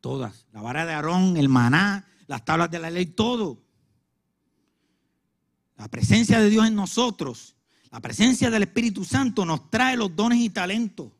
Todas. 0.00 0.46
La 0.52 0.62
vara 0.62 0.84
de 0.84 0.94
Aarón, 0.94 1.36
el 1.36 1.48
maná, 1.48 2.08
las 2.26 2.44
tablas 2.44 2.72
de 2.72 2.80
la 2.80 2.90
ley, 2.90 3.06
todo. 3.06 3.62
La 5.76 5.86
presencia 5.86 6.40
de 6.40 6.50
Dios 6.50 6.66
en 6.66 6.74
nosotros, 6.74 7.54
la 7.92 8.00
presencia 8.00 8.50
del 8.50 8.64
Espíritu 8.64 9.04
Santo 9.04 9.44
nos 9.44 9.70
trae 9.70 9.96
los 9.96 10.16
dones 10.16 10.40
y 10.40 10.50
talentos. 10.50 11.12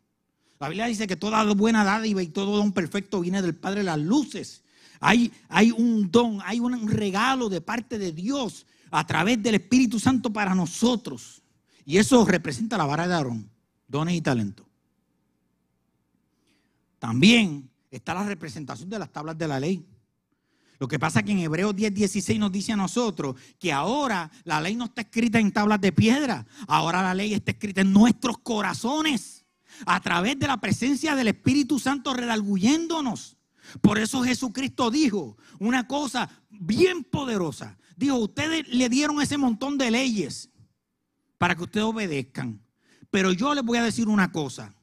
La 0.63 0.69
Biblia 0.69 0.87
dice 0.87 1.09
que 1.09 1.17
toda 1.17 1.43
buena 1.55 1.83
dádiva 1.83 2.23
y 2.23 2.29
todo 2.29 2.57
don 2.57 2.71
perfecto 2.71 3.21
viene 3.21 3.43
del 3.43 3.57
Padre 3.57 3.83
las 3.83 3.99
luces. 3.99 4.63
Hay, 5.01 5.33
hay 5.49 5.73
un 5.73 6.09
don, 6.09 6.39
hay 6.45 6.61
un 6.61 6.89
regalo 6.89 7.49
de 7.49 7.61
parte 7.61 7.99
de 7.99 8.13
Dios 8.13 8.65
a 8.93 9.05
través 9.05 9.43
del 9.43 9.57
Espíritu 9.57 9.99
Santo 9.99 10.33
para 10.33 10.55
nosotros. 10.55 11.43
Y 11.85 11.99
eso 11.99 12.25
representa 12.25 12.79
la 12.79 12.85
vara 12.85 13.09
de 13.09 13.15
Aarón, 13.15 13.51
dones 13.89 14.15
y 14.15 14.21
talentos. 14.21 14.65
También 17.01 17.69
está 17.91 18.15
la 18.15 18.23
representación 18.23 18.89
de 18.89 19.01
las 19.01 19.11
tablas 19.11 19.37
de 19.37 19.49
la 19.49 19.59
ley. 19.59 19.85
Lo 20.79 20.87
que 20.87 21.01
pasa 21.01 21.19
es 21.19 21.27
que 21.27 21.33
en 21.33 21.41
Hebreos 21.41 21.75
10, 21.75 21.93
16 21.93 22.39
nos 22.39 22.53
dice 22.53 22.71
a 22.71 22.77
nosotros 22.77 23.35
que 23.59 23.73
ahora 23.73 24.31
la 24.45 24.61
ley 24.61 24.77
no 24.77 24.85
está 24.85 25.01
escrita 25.01 25.41
en 25.41 25.51
tablas 25.51 25.81
de 25.81 25.91
piedra, 25.91 26.47
ahora 26.69 27.03
la 27.03 27.15
ley 27.15 27.35
está 27.35 27.51
escrita 27.51 27.81
en 27.81 27.93
nuestros 27.93 28.39
corazones 28.39 29.42
a 29.87 30.01
través 30.01 30.39
de 30.39 30.47
la 30.47 30.59
presencia 30.59 31.15
del 31.15 31.29
Espíritu 31.29 31.79
Santo 31.79 32.15
redalguyéndonos. 32.15 33.37
Por 33.81 33.99
eso 33.99 34.23
Jesucristo 34.23 34.91
dijo 34.91 35.37
una 35.59 35.87
cosa 35.87 36.29
bien 36.51 37.05
poderosa. 37.05 37.79
Dijo, 37.97 38.17
ustedes 38.17 38.69
le 38.69 38.89
dieron 38.89 39.21
ese 39.21 39.39
montón 39.39 39.79
de 39.79 39.91
leyes 39.91 40.51
para 41.39 41.55
que 41.55 41.65
ustedes 41.65 41.87
obedezcan. 41.87 42.61
Pero 43.11 43.33
yo 43.33 43.55
les 43.55 43.65
voy 43.65 43.79
a 43.79 43.85
decir 43.85 44.09
una 44.09 44.33
cosa. 44.33 44.75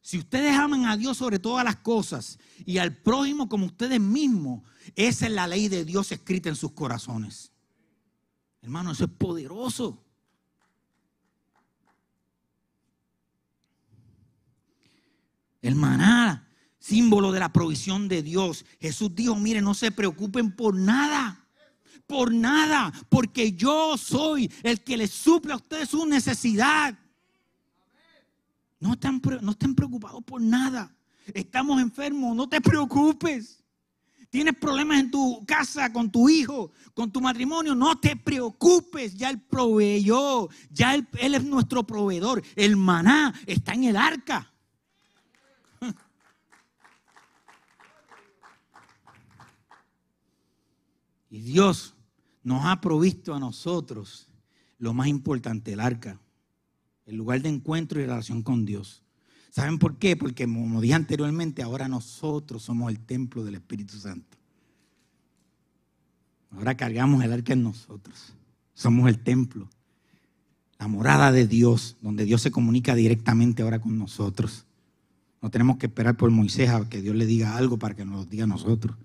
Si 0.00 0.18
ustedes 0.18 0.56
aman 0.56 0.86
a 0.86 0.96
Dios 0.96 1.18
sobre 1.18 1.38
todas 1.38 1.64
las 1.64 1.76
cosas 1.76 2.38
y 2.64 2.78
al 2.78 2.96
prójimo 2.96 3.48
como 3.48 3.66
ustedes 3.66 4.00
mismos, 4.00 4.62
esa 4.94 5.26
es 5.26 5.32
la 5.32 5.46
ley 5.46 5.68
de 5.68 5.84
Dios 5.84 6.10
escrita 6.12 6.48
en 6.48 6.56
sus 6.56 6.72
corazones. 6.72 7.52
Hermano, 8.62 8.92
eso 8.92 9.04
es 9.04 9.10
poderoso. 9.10 10.04
El 15.60 15.74
maná, 15.74 16.48
símbolo 16.78 17.32
de 17.32 17.40
la 17.40 17.52
provisión 17.52 18.08
de 18.08 18.22
Dios. 18.22 18.64
Jesús 18.80 19.14
dijo, 19.14 19.34
mire, 19.36 19.60
no 19.60 19.74
se 19.74 19.90
preocupen 19.90 20.54
por 20.54 20.74
nada. 20.74 21.44
Por 22.06 22.32
nada, 22.32 22.90
porque 23.10 23.52
yo 23.52 23.98
soy 23.98 24.50
el 24.62 24.82
que 24.82 24.96
les 24.96 25.10
suple 25.10 25.52
a 25.52 25.56
ustedes 25.56 25.90
su 25.90 26.06
necesidad. 26.06 26.98
No 28.80 28.92
estén, 28.92 29.20
preocupados 29.74 30.22
por 30.24 30.40
nada. 30.40 30.94
Estamos 31.34 31.82
enfermos, 31.82 32.34
no 32.34 32.48
te 32.48 32.60
preocupes. 32.60 33.62
Tienes 34.30 34.54
problemas 34.56 35.00
en 35.00 35.10
tu 35.10 35.44
casa, 35.46 35.92
con 35.92 36.10
tu 36.10 36.28
hijo, 36.28 36.70
con 36.94 37.10
tu 37.10 37.20
matrimonio, 37.20 37.74
no 37.74 37.98
te 37.98 38.14
preocupes, 38.14 39.14
ya 39.14 39.30
Él 39.30 39.40
proveyó, 39.40 40.48
ya 40.70 40.94
él, 40.94 41.08
él 41.18 41.34
es 41.34 41.44
nuestro 41.44 41.86
proveedor. 41.86 42.42
El 42.54 42.76
maná 42.76 43.34
está 43.46 43.72
en 43.72 43.84
el 43.84 43.96
arca. 43.96 44.52
Y 51.30 51.40
Dios 51.40 51.94
nos 52.42 52.64
ha 52.64 52.80
provisto 52.80 53.34
a 53.34 53.38
nosotros 53.38 54.28
lo 54.78 54.94
más 54.94 55.08
importante, 55.08 55.72
el 55.72 55.80
arca, 55.80 56.18
el 57.06 57.16
lugar 57.16 57.42
de 57.42 57.50
encuentro 57.50 58.00
y 58.00 58.04
relación 58.04 58.42
con 58.42 58.64
Dios. 58.64 59.02
¿Saben 59.50 59.78
por 59.78 59.98
qué? 59.98 60.16
Porque 60.16 60.44
como 60.44 60.80
dije 60.80 60.94
anteriormente, 60.94 61.62
ahora 61.62 61.88
nosotros 61.88 62.62
somos 62.62 62.90
el 62.90 63.00
templo 63.00 63.44
del 63.44 63.56
Espíritu 63.56 63.98
Santo. 63.98 64.38
Ahora 66.50 66.76
cargamos 66.76 67.22
el 67.24 67.32
arca 67.32 67.52
en 67.52 67.62
nosotros. 67.62 68.32
Somos 68.72 69.08
el 69.08 69.18
templo, 69.18 69.68
la 70.78 70.86
morada 70.86 71.32
de 71.32 71.46
Dios, 71.46 71.96
donde 72.00 72.24
Dios 72.24 72.40
se 72.40 72.50
comunica 72.50 72.94
directamente 72.94 73.62
ahora 73.62 73.80
con 73.80 73.98
nosotros. 73.98 74.64
No 75.40 75.50
tenemos 75.50 75.76
que 75.76 75.86
esperar 75.86 76.16
por 76.16 76.30
Moisés 76.30 76.70
a 76.70 76.88
que 76.88 77.00
Dios 77.00 77.14
le 77.14 77.26
diga 77.26 77.56
algo 77.56 77.78
para 77.78 77.94
que 77.94 78.04
nos 78.04 78.16
lo 78.16 78.24
diga 78.24 78.44
a 78.44 78.48
nosotros. 78.48 78.96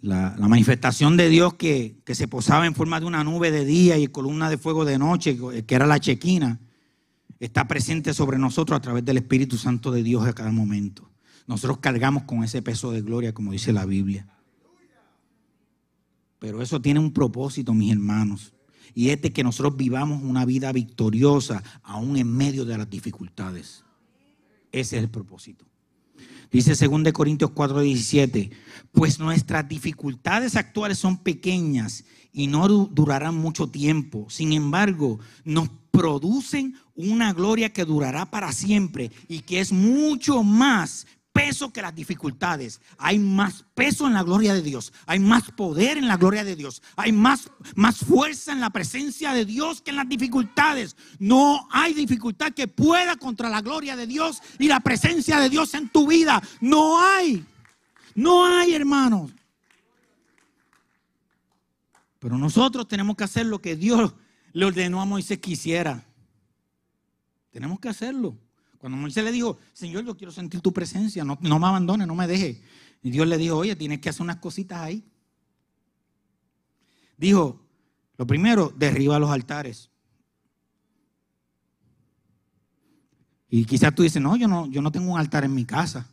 La, 0.00 0.36
manifestación 0.38 1.16
de 1.16 1.28
Dios 1.28 1.54
que, 1.54 1.96
se 2.06 2.28
posaba 2.28 2.66
en 2.66 2.74
forma 2.74 3.00
de 3.00 3.06
una 3.06 3.24
nube 3.24 3.50
de 3.50 3.64
día 3.64 3.96
y 3.98 4.06
columna 4.06 4.50
de 4.50 4.58
fuego 4.58 4.84
de 4.84 4.98
noche, 4.98 5.38
que 5.66 5.74
era 5.74 5.86
la 5.86 5.98
chequina, 5.98 6.60
está 7.40 7.66
presente 7.66 8.14
sobre 8.14 8.38
nosotros 8.38 8.76
a 8.76 8.82
través 8.82 9.04
del 9.04 9.18
Espíritu 9.18 9.56
Santo 9.56 9.90
de 9.90 10.02
Dios 10.02 10.26
a 10.26 10.32
cada 10.32 10.50
momento. 10.50 11.10
Nosotros 11.46 11.78
cargamos 11.78 12.24
con 12.24 12.42
ese 12.42 12.62
peso 12.62 12.90
de 12.90 13.02
gloria, 13.02 13.34
como 13.34 13.52
dice 13.52 13.72
la 13.72 13.84
Biblia. 13.84 14.26
Pero 16.38 16.62
eso 16.62 16.80
tiene 16.80 17.00
un 17.00 17.12
propósito, 17.12 17.74
mis 17.74 17.92
hermanos. 17.92 18.53
Y 18.94 19.10
es 19.10 19.20
de 19.20 19.32
que 19.32 19.42
nosotros 19.42 19.76
vivamos 19.76 20.22
una 20.22 20.44
vida 20.44 20.72
victoriosa 20.72 21.62
aún 21.82 22.16
en 22.16 22.32
medio 22.32 22.64
de 22.64 22.78
las 22.78 22.88
dificultades. 22.88 23.84
Ese 24.70 24.96
es 24.96 25.02
el 25.02 25.10
propósito. 25.10 25.64
Dice 26.50 26.74
2 26.76 27.12
Corintios 27.12 27.50
4:17, 27.50 28.50
pues 28.92 29.18
nuestras 29.18 29.68
dificultades 29.68 30.54
actuales 30.54 30.98
son 30.98 31.18
pequeñas 31.18 32.04
y 32.32 32.46
no 32.46 32.68
durarán 32.68 33.36
mucho 33.36 33.68
tiempo. 33.68 34.26
Sin 34.28 34.52
embargo, 34.52 35.18
nos 35.44 35.68
producen 35.90 36.74
una 36.96 37.32
gloria 37.32 37.72
que 37.72 37.84
durará 37.84 38.30
para 38.30 38.52
siempre 38.52 39.10
y 39.28 39.40
que 39.40 39.60
es 39.60 39.72
mucho 39.72 40.42
más 40.42 41.06
peso 41.34 41.72
que 41.72 41.82
las 41.82 41.94
dificultades. 41.94 42.80
Hay 42.96 43.18
más 43.18 43.64
peso 43.74 44.06
en 44.06 44.14
la 44.14 44.22
gloria 44.22 44.54
de 44.54 44.62
Dios. 44.62 44.92
Hay 45.04 45.18
más 45.18 45.50
poder 45.50 45.98
en 45.98 46.06
la 46.06 46.16
gloria 46.16 46.44
de 46.44 46.54
Dios. 46.54 46.80
Hay 46.94 47.10
más, 47.10 47.50
más 47.74 47.98
fuerza 47.98 48.52
en 48.52 48.60
la 48.60 48.70
presencia 48.70 49.32
de 49.34 49.44
Dios 49.44 49.82
que 49.82 49.90
en 49.90 49.96
las 49.96 50.08
dificultades. 50.08 50.96
No 51.18 51.68
hay 51.72 51.92
dificultad 51.92 52.52
que 52.52 52.68
pueda 52.68 53.16
contra 53.16 53.50
la 53.50 53.60
gloria 53.60 53.96
de 53.96 54.06
Dios 54.06 54.40
y 54.60 54.68
la 54.68 54.78
presencia 54.78 55.40
de 55.40 55.50
Dios 55.50 55.74
en 55.74 55.88
tu 55.88 56.06
vida. 56.06 56.40
No 56.60 57.04
hay. 57.04 57.44
No 58.14 58.46
hay, 58.46 58.72
hermanos. 58.72 59.32
Pero 62.20 62.38
nosotros 62.38 62.86
tenemos 62.86 63.16
que 63.16 63.24
hacer 63.24 63.44
lo 63.44 63.60
que 63.60 63.74
Dios 63.74 64.14
le 64.52 64.64
ordenó 64.64 65.02
a 65.02 65.04
Moisés 65.04 65.40
que. 65.40 66.06
Tenemos 67.50 67.80
que 67.80 67.88
hacerlo. 67.88 68.38
Cuando 68.84 68.98
Moisés 68.98 69.24
le 69.24 69.32
dijo, 69.32 69.58
Señor, 69.72 70.04
yo 70.04 70.14
quiero 70.14 70.30
sentir 70.30 70.60
tu 70.60 70.70
presencia, 70.70 71.24
no, 71.24 71.38
me 71.40 71.66
abandone, 71.66 72.06
no 72.06 72.14
me 72.14 72.26
deje. 72.26 72.60
Y 73.02 73.10
Dios 73.10 73.26
le 73.26 73.38
dijo, 73.38 73.56
oye, 73.56 73.74
tienes 73.76 73.98
que 73.98 74.10
hacer 74.10 74.20
unas 74.20 74.36
cositas 74.36 74.78
ahí. 74.78 75.02
Dijo, 77.16 77.62
lo 78.18 78.26
primero, 78.26 78.74
derriba 78.76 79.18
los 79.18 79.30
altares. 79.30 79.88
Y 83.48 83.64
quizás 83.64 83.94
tú 83.94 84.02
dices, 84.02 84.20
no, 84.20 84.36
yo 84.36 84.48
no, 84.48 84.66
yo 84.66 84.82
no 84.82 84.92
tengo 84.92 85.12
un 85.12 85.18
altar 85.18 85.44
en 85.44 85.54
mi 85.54 85.64
casa. 85.64 86.06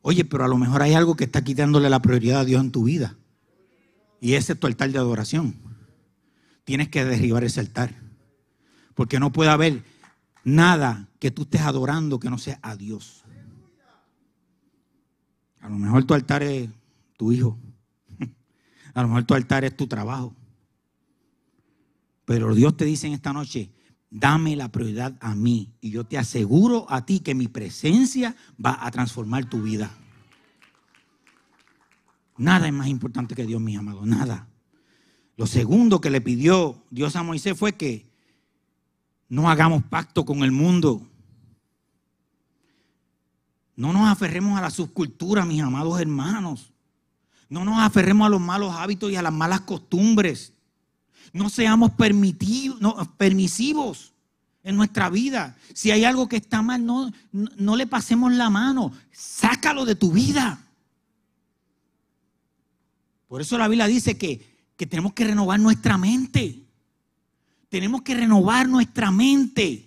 Oye, 0.00 0.24
pero 0.24 0.46
a 0.46 0.48
lo 0.48 0.56
mejor 0.56 0.80
hay 0.80 0.94
algo 0.94 1.14
que 1.14 1.24
está 1.24 1.44
quitándole 1.44 1.90
la 1.90 2.00
prioridad 2.00 2.40
a 2.40 2.44
Dios 2.46 2.62
en 2.62 2.72
tu 2.72 2.84
vida. 2.84 3.18
Y 4.18 4.32
ese 4.32 4.54
es 4.54 4.58
tu 4.58 4.66
altar 4.66 4.90
de 4.92 4.96
adoración. 4.96 5.54
Tienes 6.64 6.88
que 6.88 7.04
derribar 7.04 7.44
ese 7.44 7.60
altar. 7.60 7.94
Porque 8.94 9.20
no 9.20 9.30
puede 9.30 9.50
haber 9.50 9.84
nada 10.46 11.08
que 11.18 11.32
tú 11.32 11.42
estés 11.42 11.62
adorando 11.62 12.20
que 12.20 12.30
no 12.30 12.38
sea 12.38 12.58
a 12.62 12.76
Dios. 12.76 13.24
A 15.60 15.68
lo 15.68 15.76
mejor 15.76 16.04
tu 16.04 16.14
altar 16.14 16.44
es 16.44 16.70
tu 17.16 17.32
hijo. 17.32 17.58
A 18.94 19.02
lo 19.02 19.08
mejor 19.08 19.24
tu 19.24 19.34
altar 19.34 19.64
es 19.64 19.76
tu 19.76 19.88
trabajo. 19.88 20.34
Pero 22.24 22.54
Dios 22.54 22.76
te 22.76 22.84
dice 22.84 23.08
en 23.08 23.14
esta 23.14 23.32
noche, 23.32 23.72
dame 24.08 24.54
la 24.54 24.70
prioridad 24.70 25.16
a 25.20 25.34
mí. 25.34 25.74
Y 25.80 25.90
yo 25.90 26.04
te 26.04 26.16
aseguro 26.16 26.86
a 26.88 27.04
ti 27.04 27.18
que 27.18 27.34
mi 27.34 27.48
presencia 27.48 28.36
va 28.64 28.78
a 28.86 28.90
transformar 28.92 29.50
tu 29.50 29.62
vida. 29.62 29.90
Nada 32.38 32.68
es 32.68 32.72
más 32.72 32.86
importante 32.86 33.34
que 33.34 33.46
Dios, 33.46 33.60
mi 33.60 33.74
amado. 33.74 34.06
Nada. 34.06 34.48
Lo 35.36 35.46
segundo 35.46 36.00
que 36.00 36.10
le 36.10 36.20
pidió 36.20 36.84
Dios 36.90 37.16
a 37.16 37.24
Moisés 37.24 37.58
fue 37.58 37.72
que 37.72 38.05
no 39.28 39.50
hagamos 39.50 39.82
pacto 39.84 40.24
con 40.24 40.42
el 40.42 40.52
mundo. 40.52 41.06
No 43.74 43.92
nos 43.92 44.08
aferremos 44.08 44.58
a 44.58 44.62
la 44.62 44.70
subcultura, 44.70 45.44
mis 45.44 45.62
amados 45.62 46.00
hermanos. 46.00 46.72
No 47.48 47.64
nos 47.64 47.78
aferremos 47.78 48.26
a 48.26 48.30
los 48.30 48.40
malos 48.40 48.74
hábitos 48.74 49.10
y 49.10 49.16
a 49.16 49.22
las 49.22 49.32
malas 49.32 49.62
costumbres. 49.62 50.52
No 51.32 51.50
seamos 51.50 51.92
permisivos 51.92 54.12
en 54.62 54.76
nuestra 54.76 55.10
vida. 55.10 55.56
Si 55.74 55.90
hay 55.90 56.04
algo 56.04 56.28
que 56.28 56.36
está 56.36 56.62
mal, 56.62 56.84
no, 56.84 57.12
no 57.32 57.76
le 57.76 57.86
pasemos 57.86 58.32
la 58.32 58.50
mano. 58.50 58.92
Sácalo 59.12 59.84
de 59.84 59.94
tu 59.94 60.12
vida. 60.12 60.60
Por 63.28 63.40
eso 63.40 63.58
la 63.58 63.68
Biblia 63.68 63.86
dice 63.86 64.16
que, 64.16 64.56
que 64.76 64.86
tenemos 64.86 65.12
que 65.12 65.24
renovar 65.24 65.60
nuestra 65.60 65.98
mente. 65.98 66.65
Tenemos 67.68 68.02
que 68.02 68.14
renovar 68.14 68.68
nuestra 68.68 69.10
mente. 69.10 69.86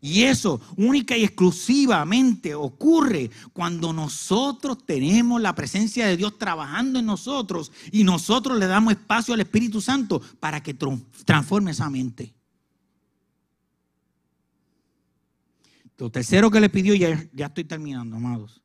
Y 0.00 0.22
eso 0.22 0.60
única 0.76 1.16
y 1.16 1.24
exclusivamente 1.24 2.54
ocurre 2.54 3.30
cuando 3.52 3.92
nosotros 3.92 4.86
tenemos 4.86 5.40
la 5.42 5.54
presencia 5.54 6.06
de 6.06 6.16
Dios 6.16 6.38
trabajando 6.38 7.00
en 7.00 7.06
nosotros 7.06 7.72
y 7.90 8.04
nosotros 8.04 8.58
le 8.58 8.66
damos 8.66 8.92
espacio 8.92 9.34
al 9.34 9.40
Espíritu 9.40 9.80
Santo 9.80 10.20
para 10.38 10.62
que 10.62 10.74
transforme 11.24 11.72
esa 11.72 11.90
mente. 11.90 12.32
Lo 15.96 16.10
tercero 16.10 16.48
que 16.48 16.60
le 16.60 16.68
pidió, 16.68 16.94
ya, 16.94 17.28
ya 17.32 17.46
estoy 17.46 17.64
terminando, 17.64 18.16
amados, 18.16 18.62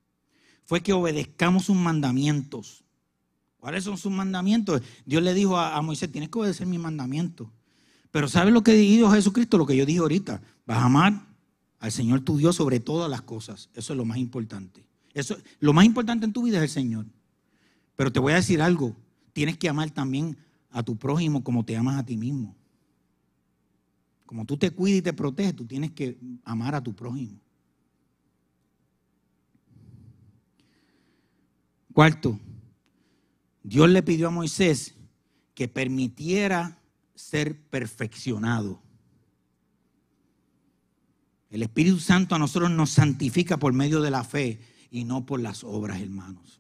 fue 0.66 0.82
que 0.82 0.94
obedezcamos 0.94 1.66
sus 1.66 1.76
mandamientos. 1.76 2.84
¿Cuáles 3.58 3.86
son 3.86 3.98
sus 3.98 4.12
mandamientos? 4.12 4.84
Dios 5.04 5.24
le 5.24 5.34
dijo 5.34 5.58
a, 5.58 5.76
a 5.76 5.82
Moisés, 5.82 6.12
tienes 6.12 6.30
que 6.30 6.38
obedecer 6.38 6.68
mis 6.68 6.80
mandamientos. 6.80 7.48
Pero 8.14 8.28
¿sabes 8.28 8.54
lo 8.54 8.62
que 8.62 8.74
dijo 8.74 9.10
Jesucristo? 9.10 9.58
Lo 9.58 9.66
que 9.66 9.76
yo 9.76 9.88
dije 9.88 9.98
ahorita. 9.98 10.40
Vas 10.68 10.78
a 10.78 10.86
amar 10.86 11.26
al 11.80 11.92
Señor 11.92 12.22
tu 12.22 12.38
Dios 12.38 12.56
sobre 12.56 12.80
todas 12.80 13.10
las 13.10 13.24
cosas. 13.24 13.72
Eso 13.74 13.94
es 13.94 13.98
lo 13.98 14.06
más 14.06 14.20
importante. 14.20 14.86
Eso, 15.16 15.36
lo 15.60 15.74
más 15.74 15.84
importante 15.84 16.24
en 16.24 16.32
tu 16.32 16.44
vida 16.44 16.58
es 16.58 16.64
el 16.66 16.70
Señor. 16.70 17.08
Pero 17.96 18.14
te 18.14 18.20
voy 18.20 18.34
a 18.34 18.36
decir 18.36 18.62
algo. 18.62 18.96
Tienes 19.34 19.58
que 19.58 19.68
amar 19.68 19.90
también 19.90 20.38
a 20.70 20.84
tu 20.84 20.96
prójimo 20.96 21.44
como 21.44 21.66
te 21.66 21.76
amas 21.76 21.98
a 21.98 22.06
ti 22.06 22.16
mismo. 22.16 22.56
Como 24.28 24.46
tú 24.46 24.58
te 24.58 24.70
cuidas 24.70 25.00
y 25.00 25.02
te 25.02 25.14
proteges, 25.14 25.56
tú 25.56 25.66
tienes 25.66 25.90
que 25.90 26.16
amar 26.44 26.76
a 26.76 26.84
tu 26.84 26.94
prójimo. 26.94 27.40
Cuarto, 31.92 32.40
Dios 33.64 33.90
le 33.90 34.04
pidió 34.04 34.28
a 34.28 34.32
Moisés 34.32 34.94
que 35.56 35.68
permitiera 35.68 36.78
ser 37.16 37.60
perfeccionado. 37.70 38.82
El 41.50 41.62
Espíritu 41.62 42.00
Santo 42.00 42.34
a 42.34 42.40
nosotros 42.40 42.72
nos 42.72 42.90
santifica 42.90 43.58
por 43.58 43.74
medio 43.74 44.02
de 44.02 44.10
la 44.12 44.24
fe 44.24 44.60
y 44.90 45.04
no 45.04 45.26
por 45.26 45.40
las 45.40 45.64
obras, 45.64 46.02
hermanos. 46.02 46.60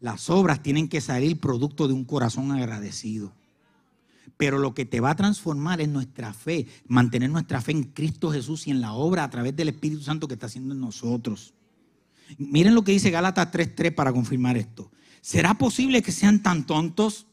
Las 0.00 0.30
obras 0.30 0.62
tienen 0.62 0.88
que 0.88 1.00
salir 1.00 1.40
producto 1.40 1.88
de 1.88 1.94
un 1.94 2.04
corazón 2.04 2.52
agradecido. 2.52 3.32
Pero 4.36 4.58
lo 4.58 4.74
que 4.74 4.84
te 4.84 5.00
va 5.00 5.10
a 5.10 5.16
transformar 5.16 5.80
es 5.80 5.88
nuestra 5.88 6.32
fe, 6.32 6.66
mantener 6.86 7.30
nuestra 7.30 7.60
fe 7.60 7.72
en 7.72 7.84
Cristo 7.84 8.30
Jesús 8.30 8.66
y 8.66 8.70
en 8.70 8.80
la 8.80 8.92
obra 8.92 9.24
a 9.24 9.30
través 9.30 9.56
del 9.56 9.68
Espíritu 9.68 10.02
Santo 10.02 10.28
que 10.28 10.34
está 10.34 10.46
haciendo 10.46 10.74
en 10.74 10.80
nosotros. 10.80 11.54
Miren 12.38 12.74
lo 12.74 12.84
que 12.84 12.92
dice 12.92 13.10
Gálatas 13.10 13.50
3:3 13.50 13.92
para 13.94 14.12
confirmar 14.12 14.56
esto. 14.56 14.90
¿Será 15.20 15.54
posible 15.54 16.02
que 16.02 16.12
sean 16.12 16.42
tan 16.42 16.66
tontos? 16.66 17.26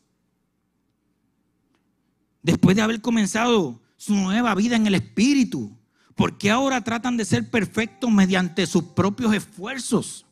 Después 2.43 2.75
de 2.75 2.81
haber 2.81 3.01
comenzado 3.01 3.81
su 3.97 4.15
nueva 4.15 4.55
vida 4.55 4.75
en 4.75 4.87
el 4.87 4.95
Espíritu? 4.95 5.77
¿Por 6.15 6.37
qué 6.37 6.51
ahora 6.51 6.83
tratan 6.83 7.17
de 7.17 7.25
ser 7.25 7.49
perfectos 7.49 8.11
mediante 8.11 8.65
sus 8.65 8.83
propios 8.83 9.33
esfuerzos? 9.33 10.25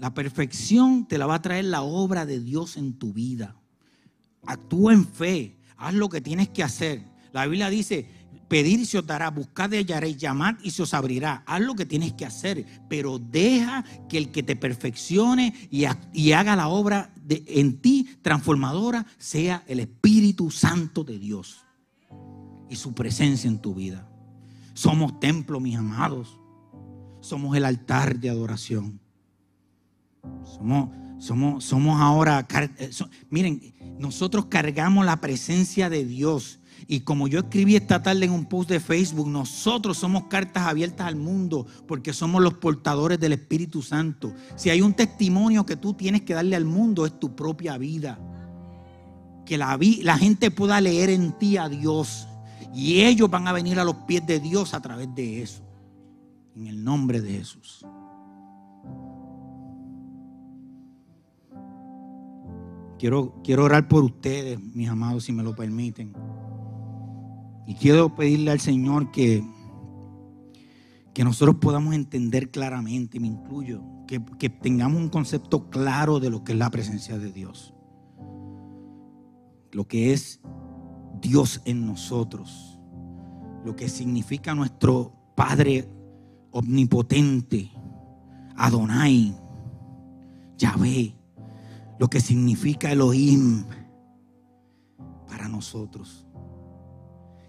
La 0.00 0.12
perfección 0.14 1.06
te 1.06 1.18
la 1.18 1.26
va 1.26 1.36
a 1.36 1.42
traer 1.42 1.66
la 1.66 1.82
obra 1.82 2.26
de 2.26 2.40
Dios 2.40 2.76
en 2.76 2.98
tu 2.98 3.12
vida. 3.12 3.56
Actúa 4.44 4.92
en 4.92 5.06
fe, 5.06 5.56
haz 5.76 5.94
lo 5.94 6.08
que 6.08 6.20
tienes 6.20 6.48
que 6.48 6.64
hacer. 6.64 7.04
La 7.32 7.46
Biblia 7.46 7.70
dice, 7.70 8.08
Pedir 8.52 8.80
y 8.80 8.84
se 8.84 8.98
os 8.98 9.06
dará, 9.06 9.30
buscad 9.30 9.72
y 9.72 9.78
hallaréis, 9.78 10.18
llamad 10.18 10.56
y 10.62 10.72
se 10.72 10.82
os 10.82 10.92
abrirá. 10.92 11.42
Haz 11.46 11.62
lo 11.62 11.74
que 11.74 11.86
tienes 11.86 12.12
que 12.12 12.26
hacer, 12.26 12.66
pero 12.86 13.18
deja 13.18 13.82
que 14.10 14.18
el 14.18 14.30
que 14.30 14.42
te 14.42 14.56
perfeccione 14.56 15.54
y, 15.70 15.86
haga 16.34 16.54
la 16.54 16.68
obra 16.68 17.14
en 17.28 17.80
ti 17.80 18.08
transformadora 18.22 19.06
sea 19.18 19.64
el 19.66 19.80
Espíritu 19.80 20.50
Santo 20.50 21.04
de 21.04 21.18
Dios 21.18 21.64
y 22.68 22.76
su 22.76 22.94
presencia 22.94 23.48
en 23.48 23.58
tu 23.58 23.74
vida. 23.74 24.08
Somos 24.74 25.20
templo, 25.20 25.60
mis 25.60 25.76
amados. 25.76 26.38
Somos 27.20 27.56
el 27.56 27.64
altar 27.64 28.18
de 28.18 28.30
adoración. 28.30 29.00
Somos, 30.44 30.90
somos, 31.18 31.64
somos 31.64 32.00
ahora, 32.00 32.46
eh, 32.78 32.90
miren, 33.30 33.74
nosotros 33.98 34.46
cargamos 34.46 35.04
la 35.04 35.20
presencia 35.20 35.90
de 35.90 36.04
Dios 36.04 36.60
y 36.86 37.00
como 37.00 37.28
yo 37.28 37.40
escribí 37.40 37.76
esta 37.76 38.02
tarde 38.02 38.24
en 38.24 38.32
un 38.32 38.46
post 38.46 38.70
de 38.70 38.80
Facebook, 38.80 39.28
nosotros 39.28 39.98
somos 39.98 40.24
cartas 40.24 40.66
abiertas 40.66 41.06
al 41.06 41.16
mundo 41.16 41.66
porque 41.86 42.12
somos 42.12 42.42
los 42.42 42.54
portadores 42.54 43.18
del 43.20 43.32
Espíritu 43.32 43.82
Santo. 43.82 44.32
Si 44.56 44.70
hay 44.70 44.80
un 44.80 44.94
testimonio 44.94 45.64
que 45.64 45.76
tú 45.76 45.94
tienes 45.94 46.22
que 46.22 46.34
darle 46.34 46.56
al 46.56 46.64
mundo 46.64 47.06
es 47.06 47.18
tu 47.18 47.34
propia 47.34 47.78
vida. 47.78 48.18
Que 49.46 49.58
la, 49.58 49.78
la 50.02 50.18
gente 50.18 50.50
pueda 50.50 50.80
leer 50.80 51.10
en 51.10 51.32
ti 51.38 51.56
a 51.56 51.68
Dios. 51.68 52.26
Y 52.74 53.02
ellos 53.02 53.28
van 53.30 53.46
a 53.48 53.52
venir 53.52 53.78
a 53.78 53.84
los 53.84 53.96
pies 54.06 54.26
de 54.26 54.40
Dios 54.40 54.74
a 54.74 54.80
través 54.80 55.14
de 55.14 55.42
eso. 55.42 55.62
En 56.56 56.66
el 56.66 56.82
nombre 56.82 57.20
de 57.20 57.32
Jesús. 57.32 57.84
Quiero, 62.98 63.34
quiero 63.42 63.64
orar 63.64 63.88
por 63.88 64.04
ustedes, 64.04 64.60
mis 64.60 64.88
amados, 64.88 65.24
si 65.24 65.32
me 65.32 65.42
lo 65.42 65.56
permiten. 65.56 66.12
Y 67.66 67.74
quiero 67.74 68.14
pedirle 68.14 68.50
al 68.50 68.60
Señor 68.60 69.10
que, 69.10 69.44
que 71.14 71.24
nosotros 71.24 71.56
podamos 71.60 71.94
entender 71.94 72.50
claramente, 72.50 73.20
me 73.20 73.28
incluyo, 73.28 73.82
que, 74.06 74.22
que 74.38 74.50
tengamos 74.50 75.00
un 75.00 75.08
concepto 75.08 75.70
claro 75.70 76.20
de 76.20 76.30
lo 76.30 76.44
que 76.44 76.52
es 76.52 76.58
la 76.58 76.70
presencia 76.70 77.18
de 77.18 77.32
Dios. 77.32 77.74
Lo 79.70 79.86
que 79.86 80.12
es 80.12 80.40
Dios 81.20 81.62
en 81.64 81.86
nosotros. 81.86 82.80
Lo 83.64 83.76
que 83.76 83.88
significa 83.88 84.54
nuestro 84.54 85.14
Padre 85.36 85.88
omnipotente, 86.50 87.70
Adonai, 88.56 89.34
Yahvé. 90.58 91.16
Lo 91.98 92.08
que 92.08 92.20
significa 92.20 92.90
Elohim 92.90 93.64
para 95.28 95.48
nosotros. 95.48 96.26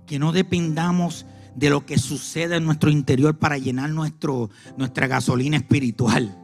Que 0.05 0.19
no 0.19 0.31
dependamos 0.31 1.25
de 1.55 1.69
lo 1.69 1.85
que 1.85 1.97
sucede 1.97 2.57
en 2.57 2.65
nuestro 2.65 2.89
interior 2.89 3.37
para 3.37 3.57
llenar 3.57 3.89
nuestro, 3.89 4.49
nuestra 4.77 5.07
gasolina 5.07 5.57
espiritual 5.57 6.39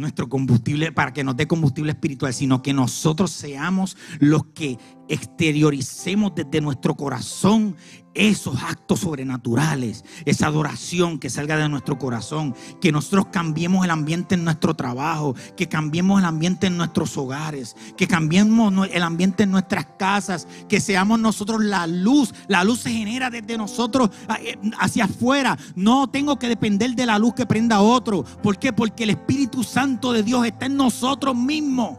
nuestro 0.00 0.28
combustible, 0.28 0.90
para 0.92 1.12
que 1.12 1.22
nos 1.22 1.36
dé 1.36 1.46
combustible 1.46 1.92
espiritual, 1.92 2.34
sino 2.34 2.62
que 2.62 2.72
nosotros 2.72 3.30
seamos 3.30 3.96
los 4.18 4.46
que 4.46 4.78
exterioricemos 5.10 6.32
desde 6.34 6.60
nuestro 6.60 6.94
corazón 6.94 7.76
esos 8.14 8.60
actos 8.62 9.00
sobrenaturales, 9.00 10.04
esa 10.24 10.46
adoración 10.46 11.18
que 11.18 11.30
salga 11.30 11.56
de 11.56 11.68
nuestro 11.68 11.98
corazón, 11.98 12.54
que 12.80 12.92
nosotros 12.92 13.26
cambiemos 13.32 13.84
el 13.84 13.90
ambiente 13.90 14.34
en 14.34 14.44
nuestro 14.44 14.74
trabajo, 14.74 15.34
que 15.56 15.68
cambiemos 15.68 16.20
el 16.20 16.26
ambiente 16.26 16.66
en 16.66 16.76
nuestros 16.76 17.16
hogares, 17.16 17.76
que 17.96 18.08
cambiemos 18.08 18.88
el 18.90 19.02
ambiente 19.02 19.44
en 19.44 19.50
nuestras 19.50 19.86
casas, 19.98 20.48
que 20.68 20.80
seamos 20.80 21.20
nosotros 21.20 21.62
la 21.62 21.86
luz. 21.86 22.32
La 22.48 22.64
luz 22.64 22.80
se 22.80 22.90
genera 22.90 23.30
desde 23.30 23.58
nosotros 23.58 24.10
eh, 24.40 24.58
hacia 24.78 25.04
afuera. 25.04 25.56
No 25.74 26.08
tengo 26.08 26.38
que 26.38 26.48
depender 26.48 26.94
de 26.94 27.06
la 27.06 27.18
luz 27.18 27.34
que 27.34 27.46
prenda 27.46 27.80
otro. 27.80 28.24
¿Por 28.42 28.58
qué? 28.58 28.72
Porque 28.72 29.04
el 29.04 29.10
Espíritu 29.10 29.62
Santo 29.62 30.12
de 30.12 30.22
Dios 30.22 30.46
está 30.46 30.66
en 30.66 30.76
nosotros 30.76 31.36
mismos. 31.36 31.98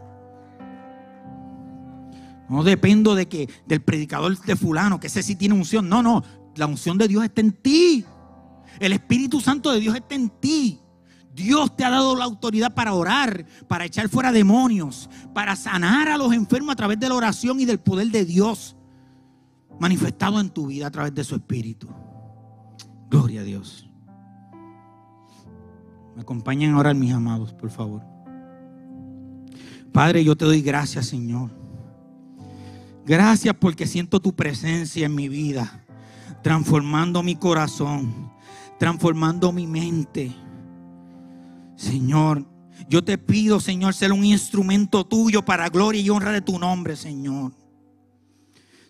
No 2.52 2.62
dependo 2.62 3.14
de 3.14 3.28
que 3.28 3.48
del 3.64 3.80
predicador 3.80 4.38
de 4.38 4.56
fulano, 4.56 5.00
que 5.00 5.06
ese 5.06 5.22
sí 5.22 5.36
tiene 5.36 5.54
unción. 5.54 5.88
No, 5.88 6.02
no. 6.02 6.22
La 6.54 6.66
unción 6.66 6.98
de 6.98 7.08
Dios 7.08 7.24
está 7.24 7.40
en 7.40 7.52
ti. 7.52 8.04
El 8.78 8.92
Espíritu 8.92 9.40
Santo 9.40 9.72
de 9.72 9.80
Dios 9.80 9.96
está 9.96 10.14
en 10.14 10.28
ti. 10.28 10.78
Dios 11.34 11.74
te 11.74 11.82
ha 11.82 11.88
dado 11.88 12.14
la 12.14 12.26
autoridad 12.26 12.74
para 12.74 12.92
orar, 12.92 13.46
para 13.68 13.86
echar 13.86 14.10
fuera 14.10 14.32
demonios, 14.32 15.08
para 15.32 15.56
sanar 15.56 16.10
a 16.10 16.18
los 16.18 16.30
enfermos 16.34 16.74
a 16.74 16.76
través 16.76 17.00
de 17.00 17.08
la 17.08 17.14
oración 17.14 17.58
y 17.58 17.64
del 17.64 17.80
poder 17.80 18.08
de 18.08 18.26
Dios 18.26 18.76
manifestado 19.80 20.38
en 20.38 20.50
tu 20.50 20.66
vida 20.66 20.88
a 20.88 20.90
través 20.90 21.14
de 21.14 21.24
su 21.24 21.34
Espíritu. 21.34 21.88
Gloria 23.08 23.40
a 23.40 23.44
Dios. 23.44 23.88
Me 26.14 26.20
acompañan 26.20 26.74
ahora 26.74 26.92
mis 26.92 27.14
amados, 27.14 27.54
por 27.54 27.70
favor. 27.70 28.02
Padre, 29.90 30.22
yo 30.22 30.36
te 30.36 30.44
doy 30.44 30.60
gracias, 30.60 31.06
Señor 31.06 31.61
Gracias 33.04 33.54
porque 33.58 33.86
siento 33.86 34.20
tu 34.20 34.34
presencia 34.34 35.06
en 35.06 35.14
mi 35.14 35.28
vida, 35.28 35.84
transformando 36.42 37.22
mi 37.22 37.34
corazón, 37.34 38.30
transformando 38.78 39.50
mi 39.50 39.66
mente. 39.66 40.32
Señor, 41.74 42.46
yo 42.88 43.02
te 43.02 43.18
pido, 43.18 43.58
Señor, 43.58 43.94
ser 43.94 44.12
un 44.12 44.24
instrumento 44.24 45.04
tuyo 45.04 45.44
para 45.44 45.68
gloria 45.68 46.00
y 46.00 46.10
honra 46.10 46.30
de 46.30 46.42
tu 46.42 46.58
nombre, 46.60 46.94
Señor. 46.94 47.52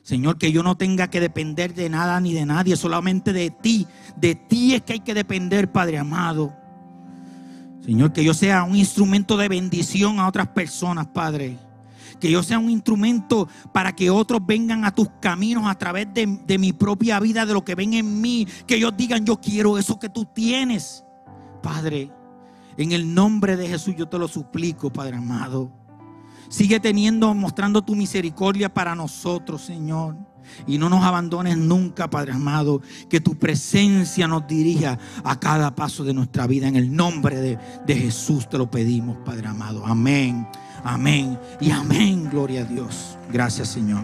Señor, 0.02 0.36
que 0.36 0.52
yo 0.52 0.62
no 0.62 0.76
tenga 0.76 1.08
que 1.08 1.20
depender 1.20 1.72
de 1.74 1.88
nada 1.88 2.20
ni 2.20 2.34
de 2.34 2.44
nadie, 2.44 2.76
solamente 2.76 3.32
de 3.32 3.50
ti. 3.50 3.86
De 4.16 4.34
ti 4.34 4.74
es 4.74 4.82
que 4.82 4.94
hay 4.94 5.00
que 5.00 5.14
depender, 5.14 5.72
Padre 5.72 5.96
amado. 5.96 6.52
Señor, 7.82 8.12
que 8.12 8.24
yo 8.24 8.34
sea 8.34 8.64
un 8.64 8.76
instrumento 8.76 9.36
de 9.38 9.48
bendición 9.48 10.18
a 10.18 10.28
otras 10.28 10.48
personas, 10.48 11.06
Padre 11.06 11.56
que 12.20 12.30
yo 12.30 12.42
sea 12.42 12.58
un 12.58 12.70
instrumento 12.70 13.48
para 13.72 13.94
que 13.94 14.10
otros 14.10 14.44
vengan 14.44 14.84
a 14.84 14.94
tus 14.94 15.08
caminos 15.20 15.66
a 15.66 15.74
través 15.76 16.08
de, 16.12 16.58
mi 16.58 16.72
propia 16.72 17.20
vida, 17.20 17.46
de 17.46 17.54
lo 17.54 17.64
que 17.64 17.74
ven 17.74 17.94
en 17.94 18.20
mí, 18.20 18.46
que 18.66 18.76
ellos 18.76 18.92
digan, 18.96 19.24
yo 19.24 19.40
quiero 19.40 19.78
eso 19.78 19.98
que 19.98 20.08
tú 20.08 20.24
tienes. 20.24 21.04
Padre, 21.62 22.10
en 22.76 22.92
el 22.92 23.14
nombre 23.14 23.56
de 23.56 23.68
Jesús 23.68 23.94
yo 23.96 24.08
te 24.08 24.18
lo 24.18 24.28
suplico, 24.28 24.92
Padre 24.92 25.16
amado. 25.16 25.70
Sigue 26.48 26.80
teniendo, 26.80 27.32
mostrando 27.34 27.82
tu 27.82 27.94
misericordia 27.94 28.72
para 28.72 28.94
nosotros, 28.94 29.62
Señor. 29.62 30.16
Y 30.66 30.78
no 30.78 30.88
nos 30.88 31.04
abandones 31.04 31.56
nunca, 31.56 32.10
Padre 32.10 32.32
amado. 32.32 32.82
Que 33.08 33.20
tu 33.20 33.38
presencia 33.38 34.28
nos 34.28 34.46
dirija 34.46 34.98
a 35.24 35.38
cada 35.38 35.74
paso 35.74 36.04
de 36.04 36.14
nuestra 36.14 36.46
vida. 36.46 36.68
En 36.68 36.76
el 36.76 36.94
nombre 36.94 37.40
de, 37.40 37.58
de 37.86 37.94
Jesús 37.96 38.48
te 38.48 38.58
lo 38.58 38.70
pedimos, 38.70 39.16
Padre 39.24 39.48
amado. 39.48 39.86
Amén. 39.86 40.46
Amén 40.84 41.38
y 41.60 41.70
amén. 41.70 42.28
Gloria 42.30 42.62
a 42.62 42.64
Dios. 42.64 43.16
Gracias, 43.30 43.68
Señor. 43.68 44.02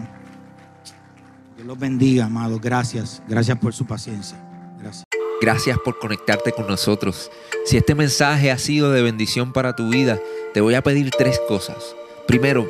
Dios 1.55 1.67
los 1.67 1.77
bendiga, 1.77 2.25
amados. 2.25 2.61
Gracias. 2.61 3.21
Gracias 3.27 3.57
por 3.57 3.73
su 3.73 3.85
paciencia. 3.85 4.37
Gracias. 4.79 5.03
Gracias 5.41 5.77
por 5.83 5.99
conectarte 5.99 6.51
con 6.51 6.67
nosotros. 6.67 7.31
Si 7.65 7.77
este 7.77 7.95
mensaje 7.95 8.51
ha 8.51 8.57
sido 8.57 8.91
de 8.91 9.01
bendición 9.01 9.53
para 9.53 9.75
tu 9.75 9.89
vida, 9.89 10.19
te 10.53 10.61
voy 10.61 10.75
a 10.75 10.81
pedir 10.81 11.11
tres 11.11 11.39
cosas. 11.47 11.95
Primero, 12.27 12.69